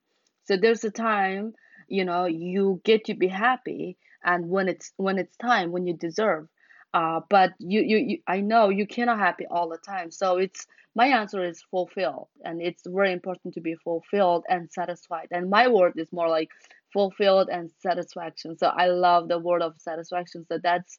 [0.46, 1.54] So there's a time,
[1.88, 5.96] you know, you get to be happy, and when it's when it's time, when you
[5.96, 6.48] deserve.
[6.93, 10.12] Uh, but you, you, you, I know you cannot happy all the time.
[10.12, 10.66] So it's
[10.96, 15.28] my answer is fulfilled, and it's very important to be fulfilled and satisfied.
[15.32, 16.50] And my word is more like
[16.93, 18.58] fulfilled and satisfaction.
[18.58, 20.46] So I love the word of satisfaction.
[20.48, 20.98] So that's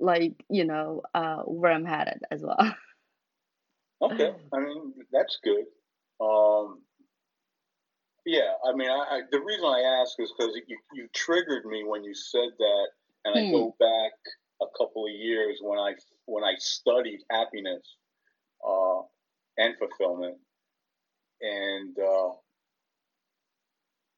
[0.00, 2.74] like, you know, uh, where I'm headed as well.
[4.02, 5.64] Okay, I mean that's good.
[6.20, 6.82] Um,
[8.28, 11.84] yeah, I mean, I, I, the reason I ask is because you you triggered me
[11.84, 12.88] when you said that,
[13.26, 13.50] and I Hmm.
[13.50, 14.12] go back
[14.62, 15.94] a couple of years when I
[16.26, 17.96] when I studied happiness
[18.66, 19.02] uh,
[19.58, 20.38] and fulfillment,
[21.42, 22.30] and uh,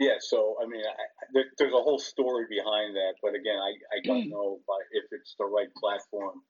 [0.01, 3.59] yeah, so I mean, I, I- there, there's a whole story behind that, but again,
[3.59, 4.31] I, I don't Hmm.
[4.31, 4.61] know
[4.93, 6.43] if, if it's the right platform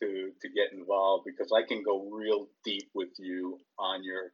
[0.00, 4.32] to to get involved because I can go real deep with you on your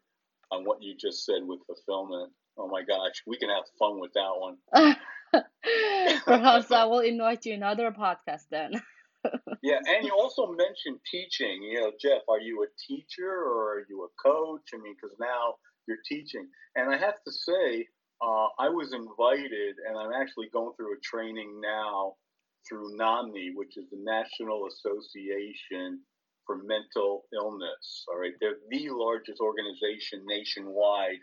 [0.52, 2.32] on what you just said with fulfillment.
[2.58, 4.56] Oh my gosh, we can have fun with that one.
[6.24, 8.72] Perhaps I will invite you in another podcast then.
[9.62, 11.60] Yeah, and you also mentioned teaching.
[11.62, 14.62] You know, Jeff, are you a teacher or are you a coach?
[14.72, 15.56] I mean, because now
[15.86, 16.46] you're teaching,
[16.76, 17.86] and I have to say,
[18.22, 22.14] uh, I was invited, and I'm actually going through a training now
[22.68, 26.00] through NAMI, which is the National Association
[26.46, 28.04] for Mental Illness.
[28.08, 31.20] All right, they're the largest organization nationwide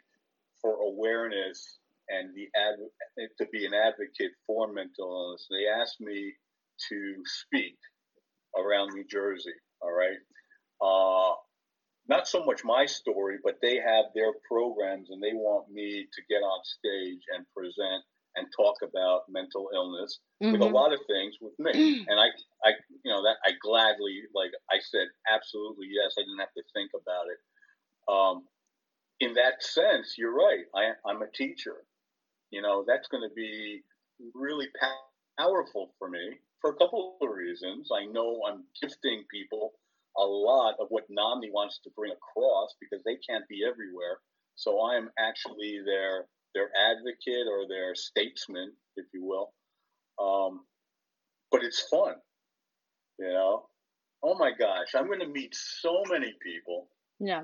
[0.65, 1.77] for awareness
[2.09, 5.47] and the ad- to be an advocate for mental illness.
[5.49, 6.33] They asked me
[6.89, 7.77] to speak
[8.57, 9.53] around New Jersey.
[9.81, 10.17] All right.
[10.81, 11.35] Uh,
[12.07, 16.21] not so much my story, but they have their programs and they want me to
[16.29, 18.03] get on stage and present
[18.35, 20.73] and talk about mental illness with a Mhm.
[20.73, 21.71] lot of things with me.
[22.09, 22.27] And I,
[22.63, 26.13] I, you know, that I gladly, like I said, absolutely yes.
[26.17, 27.39] I didn't have to think about it.
[28.07, 28.47] Um,
[29.19, 30.65] in that sense, you're right.
[30.75, 31.85] I, I'm a teacher.
[32.51, 33.81] You know, that's going to be
[34.33, 34.67] really
[35.37, 37.89] powerful for me for a couple of reasons.
[37.93, 39.73] I know I'm gifting people
[40.17, 44.19] a lot of what NAMI wants to bring across because they can't be everywhere.
[44.55, 49.51] So I am actually their their advocate or their statesman, if you will.
[50.17, 50.61] Um,
[51.51, 52.15] but it's fun,
[53.19, 53.65] you know.
[54.23, 56.87] Oh my gosh, I'm going to meet so many people.
[57.19, 57.43] Yeah.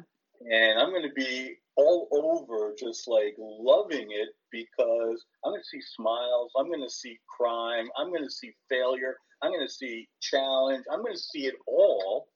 [0.49, 5.67] And I'm going to be all over just like loving it because I'm going to
[5.67, 9.74] see smiles, I'm going to see crime, I'm going to see failure, I'm going to
[9.74, 12.28] see challenge, I'm going to see it all.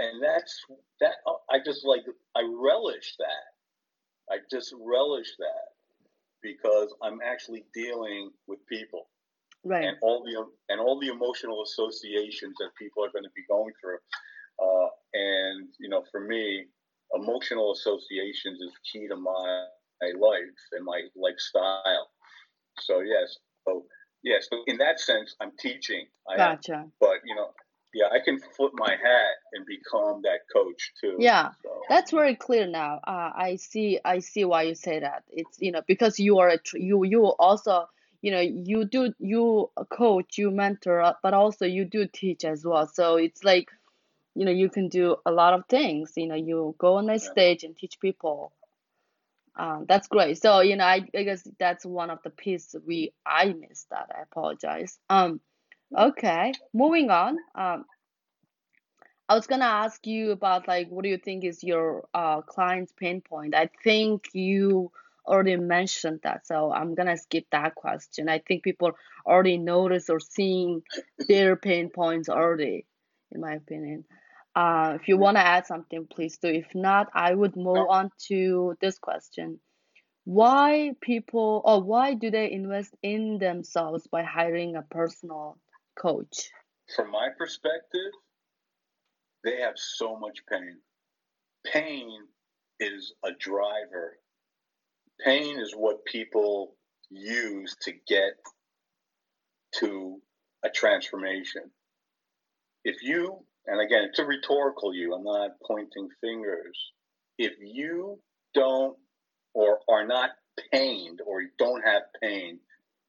[0.00, 0.60] And that's
[1.00, 1.14] that.
[1.50, 2.02] I just like,
[2.36, 4.34] I relish that.
[4.34, 5.74] I just relish that
[6.42, 9.06] because I'm actually dealing with people.
[9.64, 9.84] Right.
[9.84, 13.72] And all the and all the emotional associations that people are going to be going
[13.80, 13.96] through,
[14.62, 16.66] uh, and you know, for me,
[17.14, 19.64] emotional associations is key to my,
[20.02, 22.08] my life and my lifestyle.
[22.80, 23.36] So yes,
[23.66, 23.84] so
[24.22, 26.06] yes, so in that sense, I'm teaching.
[26.28, 26.86] I gotcha.
[27.00, 27.50] But you know,
[27.94, 31.16] yeah, I can flip my hat and become that coach too.
[31.18, 31.70] Yeah, so.
[31.88, 33.00] that's very clear now.
[33.06, 34.00] Uh, I see.
[34.04, 35.22] I see why you say that.
[35.30, 37.88] It's you know because you are a you you also
[38.22, 42.88] you know you do you coach you mentor but also you do teach as well.
[42.88, 43.68] So it's like
[44.34, 47.18] you know you can do a lot of things you know you go on a
[47.18, 48.52] stage and teach people.
[49.56, 50.42] Um, that's great.
[50.42, 54.10] So you know I, I guess that's one of the pieces we i missed that
[54.16, 54.98] i apologize.
[55.08, 55.40] Um
[55.96, 57.38] okay moving on.
[57.54, 57.84] Um
[59.28, 62.92] i was gonna ask you about like what do you think is your uh client's
[62.92, 63.54] pain point?
[63.54, 64.90] I think you
[65.26, 68.28] already mentioned that so i'm gonna skip that question.
[68.28, 68.92] I think people
[69.26, 70.82] already notice or seeing
[71.28, 72.84] their pain points already
[73.32, 74.04] in my opinion
[74.54, 76.48] uh, if you want to add something, please do.
[76.48, 77.88] If not, I would move no.
[77.88, 79.58] on to this question.
[80.24, 85.58] Why people or why do they invest in themselves by hiring a personal
[85.98, 86.50] coach?
[86.94, 88.12] From my perspective,
[89.42, 90.78] they have so much pain.
[91.66, 92.10] Pain
[92.80, 94.18] is a driver.
[95.24, 96.76] Pain is what people
[97.10, 98.34] use to get
[99.80, 100.20] to
[100.64, 101.70] a transformation.
[102.84, 105.14] If you and again, it's a rhetorical you.
[105.14, 106.78] I'm not pointing fingers.
[107.38, 108.18] If you
[108.54, 108.96] don't
[109.54, 110.30] or are not
[110.72, 112.60] pained or you don't have pain,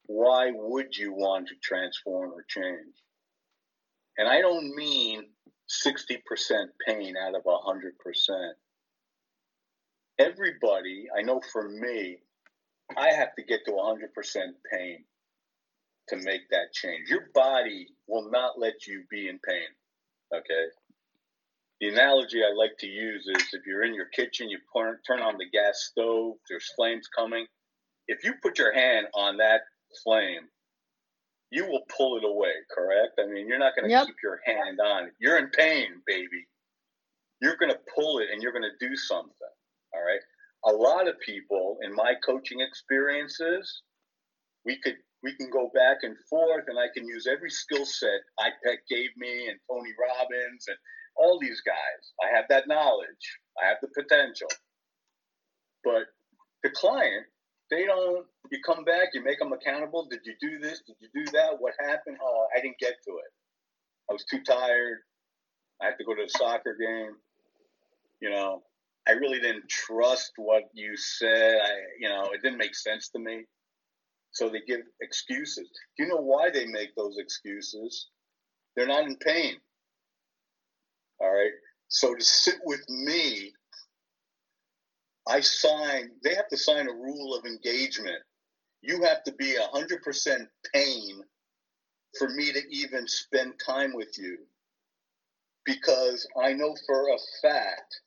[0.06, 2.94] why would you want to transform or change?
[4.18, 5.24] And I don't mean
[5.84, 6.18] 60%
[6.86, 8.50] pain out of 100%.
[10.18, 12.18] Everybody, I know for me,
[12.96, 13.96] I have to get to 100%
[14.72, 15.04] pain
[16.08, 17.10] to make that change.
[17.10, 19.66] Your body will not let you be in pain.
[20.34, 20.66] Okay.
[21.80, 24.58] The analogy I like to use is if you're in your kitchen, you
[25.06, 27.46] turn on the gas stove, there's flames coming.
[28.08, 29.62] If you put your hand on that
[30.02, 30.48] flame,
[31.50, 33.20] you will pull it away, correct?
[33.20, 34.06] I mean, you're not going to yep.
[34.06, 35.12] keep your hand on it.
[35.20, 36.46] You're in pain, baby.
[37.40, 39.32] You're going to pull it and you're going to do something.
[39.94, 40.20] All right.
[40.64, 43.82] A lot of people in my coaching experiences,
[44.64, 48.20] we could we can go back and forth, and I can use every skill set
[48.38, 50.76] IPEC gave me and Tony Robbins and
[51.16, 52.12] all these guys.
[52.22, 53.24] I have that knowledge.
[53.62, 54.48] I have the potential.
[55.82, 56.04] But
[56.62, 57.26] the client,
[57.70, 58.26] they don't.
[58.50, 60.06] You come back, you make them accountable.
[60.08, 60.82] Did you do this?
[60.86, 61.56] Did you do that?
[61.58, 62.18] What happened?
[62.22, 63.32] Oh, I didn't get to it.
[64.10, 64.98] I was too tired.
[65.80, 67.16] I had to go to the soccer game.
[68.20, 68.62] You know,
[69.08, 71.58] I really didn't trust what you said.
[71.62, 73.44] I, you know, it didn't make sense to me.
[74.36, 75.66] So they give excuses.
[75.96, 78.08] Do you know why they make those excuses?
[78.76, 79.54] They're not in pain.
[81.18, 81.52] All right.
[81.88, 83.54] So to sit with me,
[85.26, 88.22] I sign, they have to sign a rule of engagement.
[88.82, 91.22] You have to be 100% pain
[92.18, 94.36] for me to even spend time with you.
[95.64, 98.02] Because I know for a fact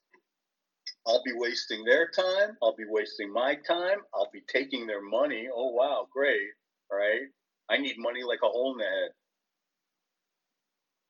[1.10, 2.56] I'll be wasting their time.
[2.62, 3.98] I'll be wasting my time.
[4.14, 5.48] I'll be taking their money.
[5.54, 6.50] Oh, wow, great.
[6.92, 7.22] Right?
[7.68, 9.12] I need money like a hole in the head.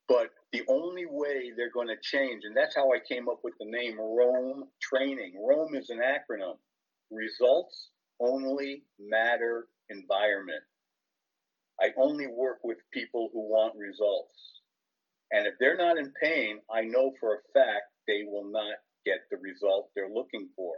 [0.08, 3.54] But the only way they're going to change, and that's how I came up with
[3.60, 5.34] the name Rome Training.
[5.38, 6.56] Rome is an acronym
[7.10, 10.62] Results Only Matter Environment.
[11.78, 14.62] I only work with people who want results.
[15.30, 18.74] And if they're not in pain, I know for a fact they will not
[19.10, 20.74] get the result they're looking for.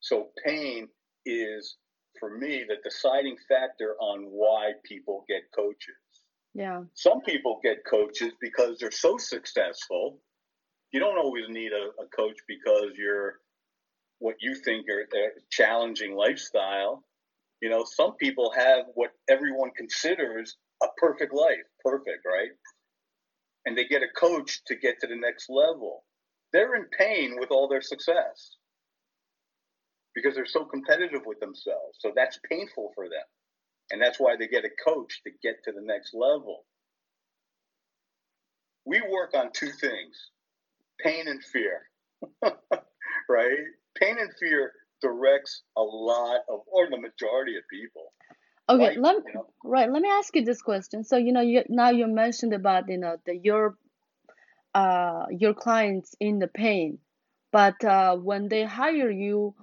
[0.00, 0.88] So pain
[1.26, 1.76] is,
[2.20, 5.96] for me, the deciding factor on why people get coaches.
[6.54, 6.82] Yeah.
[6.94, 10.20] Some people get coaches because they're so successful.
[10.92, 13.40] You don't always need a, a coach because you're
[14.20, 17.02] what you think are a challenging lifestyle.
[17.60, 22.50] You know, some people have what everyone considers a perfect life, perfect, right?
[23.66, 26.03] And they get a coach to get to the next level
[26.54, 28.52] they're in pain with all their success.
[30.14, 31.98] because they're so competitive with themselves.
[32.00, 33.26] So that's painful for them.
[33.92, 36.66] And that's why they get a coach to get to the next level.
[38.86, 40.30] We work on two things
[41.00, 41.82] pain and fear,
[43.28, 43.58] right?
[44.00, 48.12] Pain and fear directs a lot of, or the majority of people.
[48.68, 49.46] Okay, Right, let you know.
[49.64, 49.90] right.
[49.90, 51.04] Let me ask you this question.
[51.04, 53.76] So, you know, you now you mentioned about, you know, the your
[54.74, 56.98] uh your clients in the pain,
[57.52, 59.54] but uh when they hire you,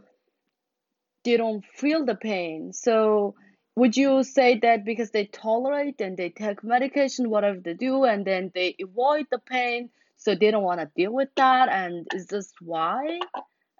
[1.23, 2.73] they don't feel the pain.
[2.73, 3.35] So,
[3.75, 8.25] would you say that because they tolerate and they take medication, whatever they do, and
[8.25, 11.69] then they avoid the pain, so they don't want to deal with that?
[11.69, 13.19] And is this why?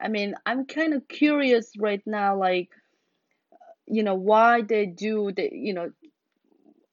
[0.02, 2.70] I mean, I'm kind of curious right now, like,
[3.88, 5.92] you know, why they do the, you know,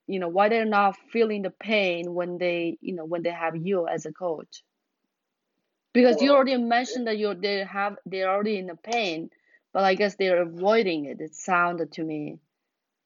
[0.09, 3.57] you know, why they're not feeling the pain when they, you know, when they have
[3.57, 4.65] you as a coach.
[5.95, 9.31] Because you already mentioned that you're they have they're already in the pain,
[9.75, 11.21] but I guess they're avoiding it.
[11.21, 12.39] It sounded to me.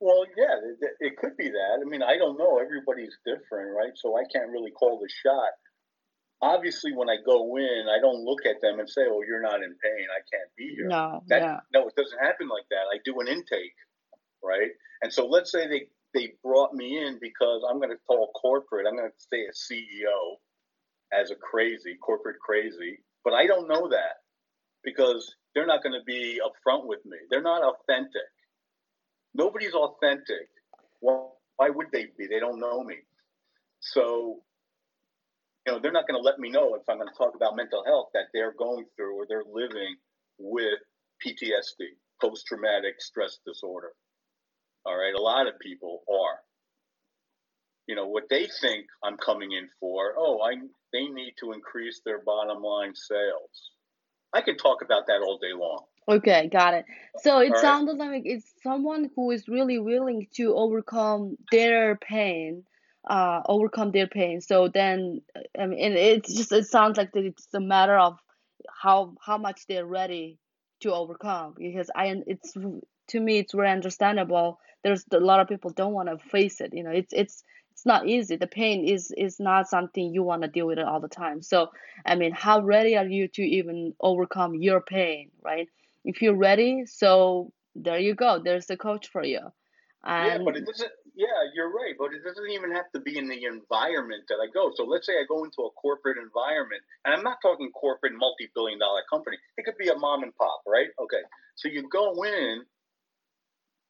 [0.01, 1.81] well, yeah, it, it could be that.
[1.81, 2.59] I mean, I don't know.
[2.59, 3.93] Everybody's different, right?
[3.97, 5.53] So I can't really call the shot.
[6.43, 9.63] Obviously, when I go in, I don't look at them and say, "Oh, you're not
[9.63, 10.07] in pain.
[10.11, 11.61] I can't be here." No, That yeah.
[11.73, 12.87] no, it doesn't happen like that.
[12.93, 13.77] I do an intake,
[14.43, 14.71] right?
[15.03, 18.87] And so let's say they they brought me in because I'm going to call corporate.
[18.87, 20.37] I'm going to say a CEO
[21.13, 24.23] as a crazy corporate crazy, but I don't know that
[24.85, 27.19] because they're not going to be upfront with me.
[27.31, 28.31] They're not authentic.
[29.35, 30.49] Nobody's authentic.
[31.01, 32.27] Well, why would they be?
[32.27, 32.97] They don't know me.
[33.81, 34.41] So,
[35.67, 37.57] you know, they're not going to let me know if I'm going to talk about
[37.57, 39.97] mental health that they're going through or they're living
[40.39, 40.79] with
[41.25, 43.93] PTSD, post traumatic stress disorder.
[44.85, 45.15] All right.
[45.15, 46.39] A lot of people are.
[47.87, 50.55] You know, what they think I'm coming in for, oh, I
[50.93, 53.71] they need to increase their bottom line sales.
[54.33, 55.85] I can talk about that all day long.
[56.09, 56.85] Okay, got it.
[57.23, 57.61] So it All right.
[57.61, 62.65] sounded like it's someone who is really willing to overcome their pain,
[63.09, 64.41] uh, overcome their pain.
[64.41, 65.23] So then,
[65.59, 68.19] I mean, it's just it sounds like that it's a matter of
[68.83, 70.39] how how much they're ready
[70.81, 71.55] to overcome.
[71.57, 74.59] Because I, it's to me, it's very understandable.
[74.85, 76.73] There's a lot of people don't want to face it.
[76.75, 78.37] You know, it's it's it's not easy.
[78.37, 81.43] The pain is is not something you want to deal with it all the time.
[81.43, 81.71] So,
[82.05, 85.69] I mean, how ready are you to even overcome your pain, right?
[86.05, 89.41] if you're ready so there you go there's a coach for you
[90.19, 90.93] Yeah, but it and doesn't.
[91.15, 91.95] Yeah, you're right.
[91.99, 94.73] But it doesn't even have to be in the environment that I go.
[94.75, 99.03] So let's say I go into a corporate environment, and I'm not talking corporate multi-billion-dollar
[99.11, 99.37] company.
[99.57, 100.89] It could be a mom and pop, right?
[101.01, 101.23] Okay.
[101.57, 102.65] So you go in,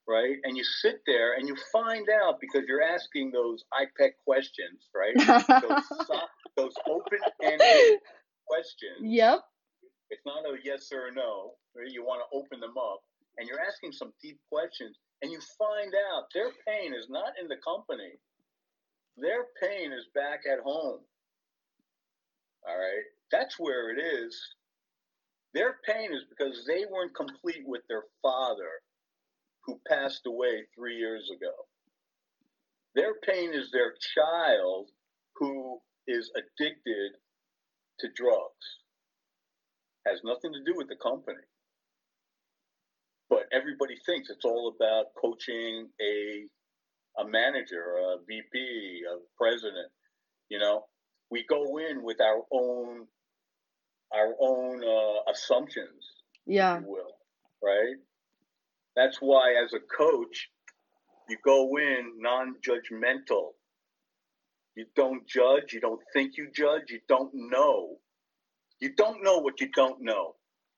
[0.08, 4.88] right, and you sit there and you find out because you're asking those IPEC questions,
[4.94, 5.14] right?
[5.62, 7.98] Those so- those open-ended
[8.46, 9.00] questions.
[9.00, 9.40] yep
[10.10, 11.52] It's not a yes or a no.
[11.74, 11.88] Right?
[11.90, 13.00] You want to open them up,
[13.38, 17.48] and you're asking some deep questions, and you find out their pain is not in
[17.48, 18.18] the company.
[19.16, 21.00] Their pain is back at home.
[22.68, 24.36] All right, that's where it is.
[25.54, 28.70] Their pain is because they weren't complete with their father,
[29.64, 31.52] who passed away three years ago.
[32.94, 34.90] Their pain is their child
[35.36, 37.12] who is addicted
[38.00, 38.66] to drugs.
[40.06, 41.38] Has nothing to do with the company.
[43.30, 46.46] But everybody thinks it's all about coaching a
[47.18, 49.90] a manager, a VP, a president.
[50.48, 50.84] You know,
[51.30, 53.06] we go in with our own
[54.14, 56.04] our own uh, assumptions,
[56.46, 57.14] yeah if you will,
[57.62, 57.96] right?
[58.96, 60.50] That's why, as a coach,
[61.28, 63.50] you go in non-judgmental.
[64.74, 65.72] You don't judge.
[65.72, 66.90] You don't think you judge.
[66.90, 67.98] You don't know.
[68.80, 70.34] You don't know what you don't know.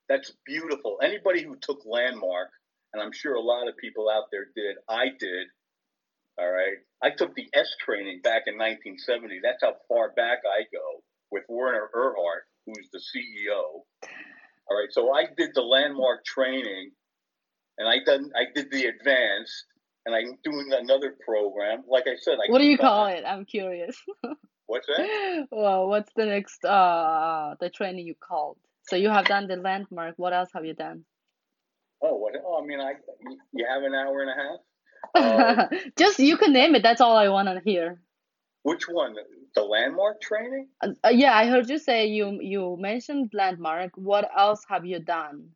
[0.09, 0.99] That's beautiful.
[1.03, 2.51] Anybody who took Landmark,
[2.93, 5.47] and I'm sure a lot of people out there did, I did.
[6.39, 6.77] All right.
[7.03, 9.41] I took the est training back in 1970.
[9.43, 13.83] That's how far back I go with Werner Erhard, who's the CEO.
[14.69, 14.91] All right.
[14.91, 16.91] So I did the Landmark training,
[17.79, 19.64] and I done I did the advanced,
[20.07, 21.85] and I'm doing another program.
[21.89, 23.97] Like I said, I what do you call it i'm curious
[24.66, 25.47] What's that?
[25.51, 28.57] well what's the next uh the training you called
[28.89, 31.05] so you have done the landmark what else have you done
[32.03, 32.35] Oh, what?
[32.45, 32.93] Oh, I mean, I
[33.53, 34.61] you have an hour and a half.
[35.14, 38.01] Uh, just you can name it that's all i want to hear
[38.62, 39.14] Which one?
[39.55, 40.68] The landmark training?
[40.83, 44.99] uh, uh, yeah i heard you say you you mentioned landmark what else have you
[44.99, 45.49] done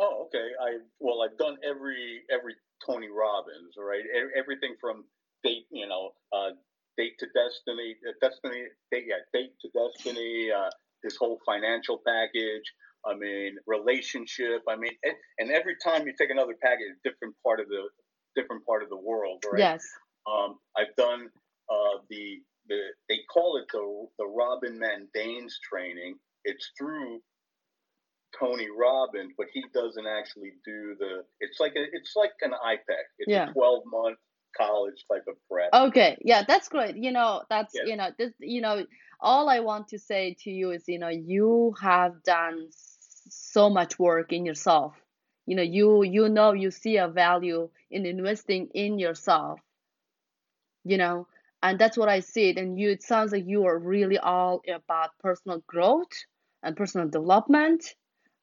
[0.00, 0.48] Oh, okay.
[0.60, 2.54] I well, I've done every every
[2.86, 4.00] Tony Robbins, all right?
[4.04, 5.04] E- Everything from
[5.44, 6.50] date, you know, uh,
[6.98, 10.50] date to destiny, uh, destiny, date, yeah, date to destiny.
[10.52, 10.70] Uh,
[11.04, 12.64] his whole financial package,
[13.06, 14.62] I mean, relationship.
[14.68, 17.88] I mean, and, and every time you take another package, different part of the
[18.36, 19.60] different part of the world, right?
[19.60, 19.84] Yes.
[20.26, 21.28] Um, I've done
[21.70, 26.16] uh, the the they call it the the Robbins-Madanes training.
[26.44, 27.20] It's through
[28.38, 31.24] Tony Robbins, but he doesn't actually do the.
[31.40, 33.04] It's like a, it's like an IPEC.
[33.18, 33.50] It's Yeah.
[33.50, 34.18] a twelve month
[34.56, 35.70] college type of prep.
[35.72, 36.96] Okay, yeah, that's great.
[36.96, 38.86] You know, that's, you know, this, you know,
[39.20, 43.98] all I want to say to you is, you know, you have done so much
[43.98, 44.94] work in yourself.
[45.46, 49.60] You know, you you know you see a value in investing in yourself,
[50.84, 51.26] you know,
[51.62, 52.58] and that's what I see it.
[52.58, 56.12] And you, it sounds like you are really all about personal growth
[56.62, 57.94] and personal development.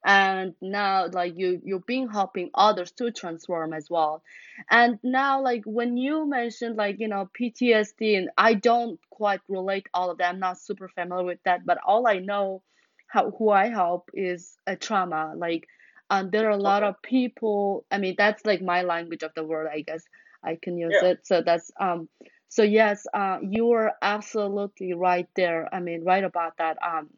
[0.05, 4.23] And now, like you, you've been helping others to transform as well.
[4.69, 9.87] And now, like when you mentioned, like, you know, PTSD, and I don't quite relate
[9.93, 10.29] all of that.
[10.33, 12.63] I'm not super familiar with that, but all I know,
[13.07, 15.33] how who I help is a trauma.
[15.35, 15.67] Like,
[16.09, 17.85] um, there are a lot of people.
[17.91, 20.03] I mean, that's like my language of the world, I guess
[20.43, 21.09] I can use Yeah.
[21.11, 21.25] it.
[21.27, 22.09] So that's um.
[22.49, 25.73] So yes, uh, you are absolutely right there.
[25.73, 26.77] I mean, right about that.
[26.83, 27.09] Um,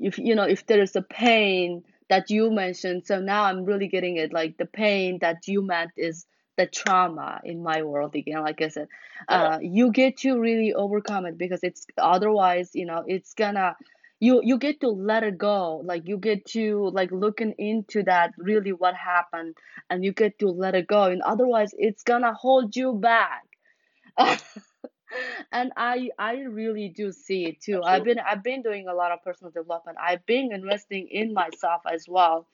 [0.00, 3.88] if you know if there is a pain that you mentioned so now i'm really
[3.88, 6.26] getting it like the pain that you meant is
[6.56, 8.88] the trauma in my world again like i said.
[9.30, 9.52] Yeah.
[9.54, 13.76] uh you get to really overcome it because it's otherwise you know it's gonna
[14.20, 15.82] you you get to let it go.
[15.84, 19.56] Like you get to like looking into that really what happened
[19.90, 21.04] and you get to let it go.
[21.04, 23.44] And otherwise it's gonna hold you back
[25.52, 27.82] and i i really do see it too.
[27.82, 29.98] I've been i've been doing a lot of personal development.
[30.00, 32.46] I've been investing in myself as well.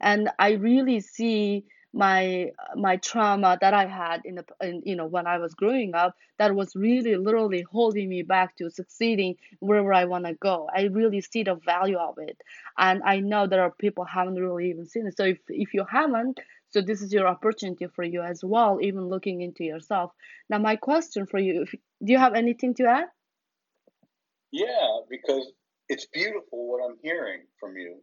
[0.00, 1.64] And i really see
[1.96, 5.94] my my trauma that i had in the in, you know when i was growing
[5.94, 10.68] up that was really literally holding me back to succeeding wherever i want to go.
[10.74, 12.38] I really see the value of it.
[12.76, 15.16] And i know there are people haven't really even seen it.
[15.16, 16.38] So if if you haven't
[16.70, 20.12] so this is your opportunity for you as well even looking into yourself.
[20.50, 21.64] Now my question for you
[22.04, 23.06] do you have anything to add
[24.52, 25.52] Yeah, because
[25.88, 27.96] it's beautiful what I'm hearing from you.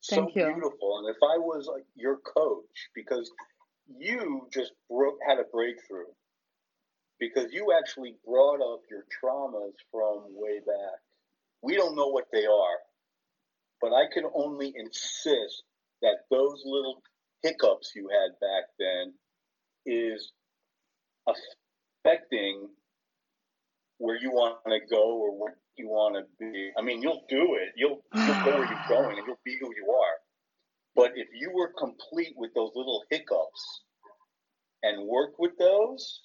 [0.00, 0.52] So Thank you.
[0.54, 0.98] beautiful.
[0.98, 3.30] And if I was like your coach, because
[3.98, 6.10] you just broke, had a breakthrough,
[7.18, 11.00] because you actually brought up your traumas from way back.
[11.62, 12.78] We don't know what they are,
[13.80, 15.62] but I can only insist
[16.02, 17.02] that those little
[17.42, 19.14] hiccups you had back then
[19.86, 20.32] is
[22.06, 22.68] affecting
[23.98, 26.70] where you want to go or what you want to be.
[26.78, 27.70] I mean, you'll do it.
[27.76, 30.16] You'll you'll go where you're going and you'll be who you are.
[30.94, 33.82] But if you were complete with those little hiccups
[34.82, 36.22] and work with those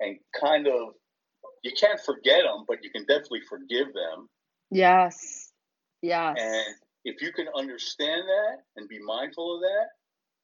[0.00, 0.94] and kind of
[1.64, 4.28] you can't forget them, but you can definitely forgive them.
[4.70, 5.52] yes
[6.02, 9.86] yes And if you can understand that and be mindful of that,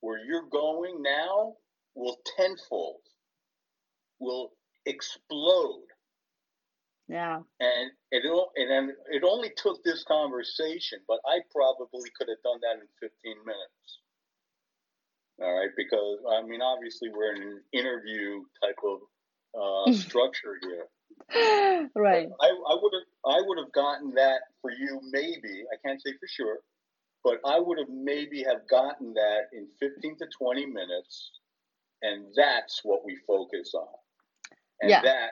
[0.01, 1.55] where you're going now
[1.95, 3.01] will tenfold,
[4.21, 4.53] will
[4.87, 5.89] explode.
[7.09, 8.23] yeah And it
[8.57, 12.89] and then it only took this conversation, but I probably could have done that in
[13.01, 14.01] 15 minutes.
[15.43, 18.99] All right, because I mean, obviously we're in an interview type of
[19.59, 20.87] uh, structure here.
[21.95, 26.01] right I, I would have I would have gotten that for you maybe I can't
[26.03, 26.59] say for sure,
[27.23, 31.31] but I would have maybe have gotten that in 15 to 20 minutes,
[32.03, 33.89] and that's what we focus on.
[34.83, 35.03] And Yeah.
[35.03, 35.31] that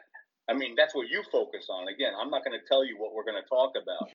[0.48, 1.88] I mean that's what you focus on.
[1.88, 4.08] Again, I'm not going to tell you what we're going to talk about.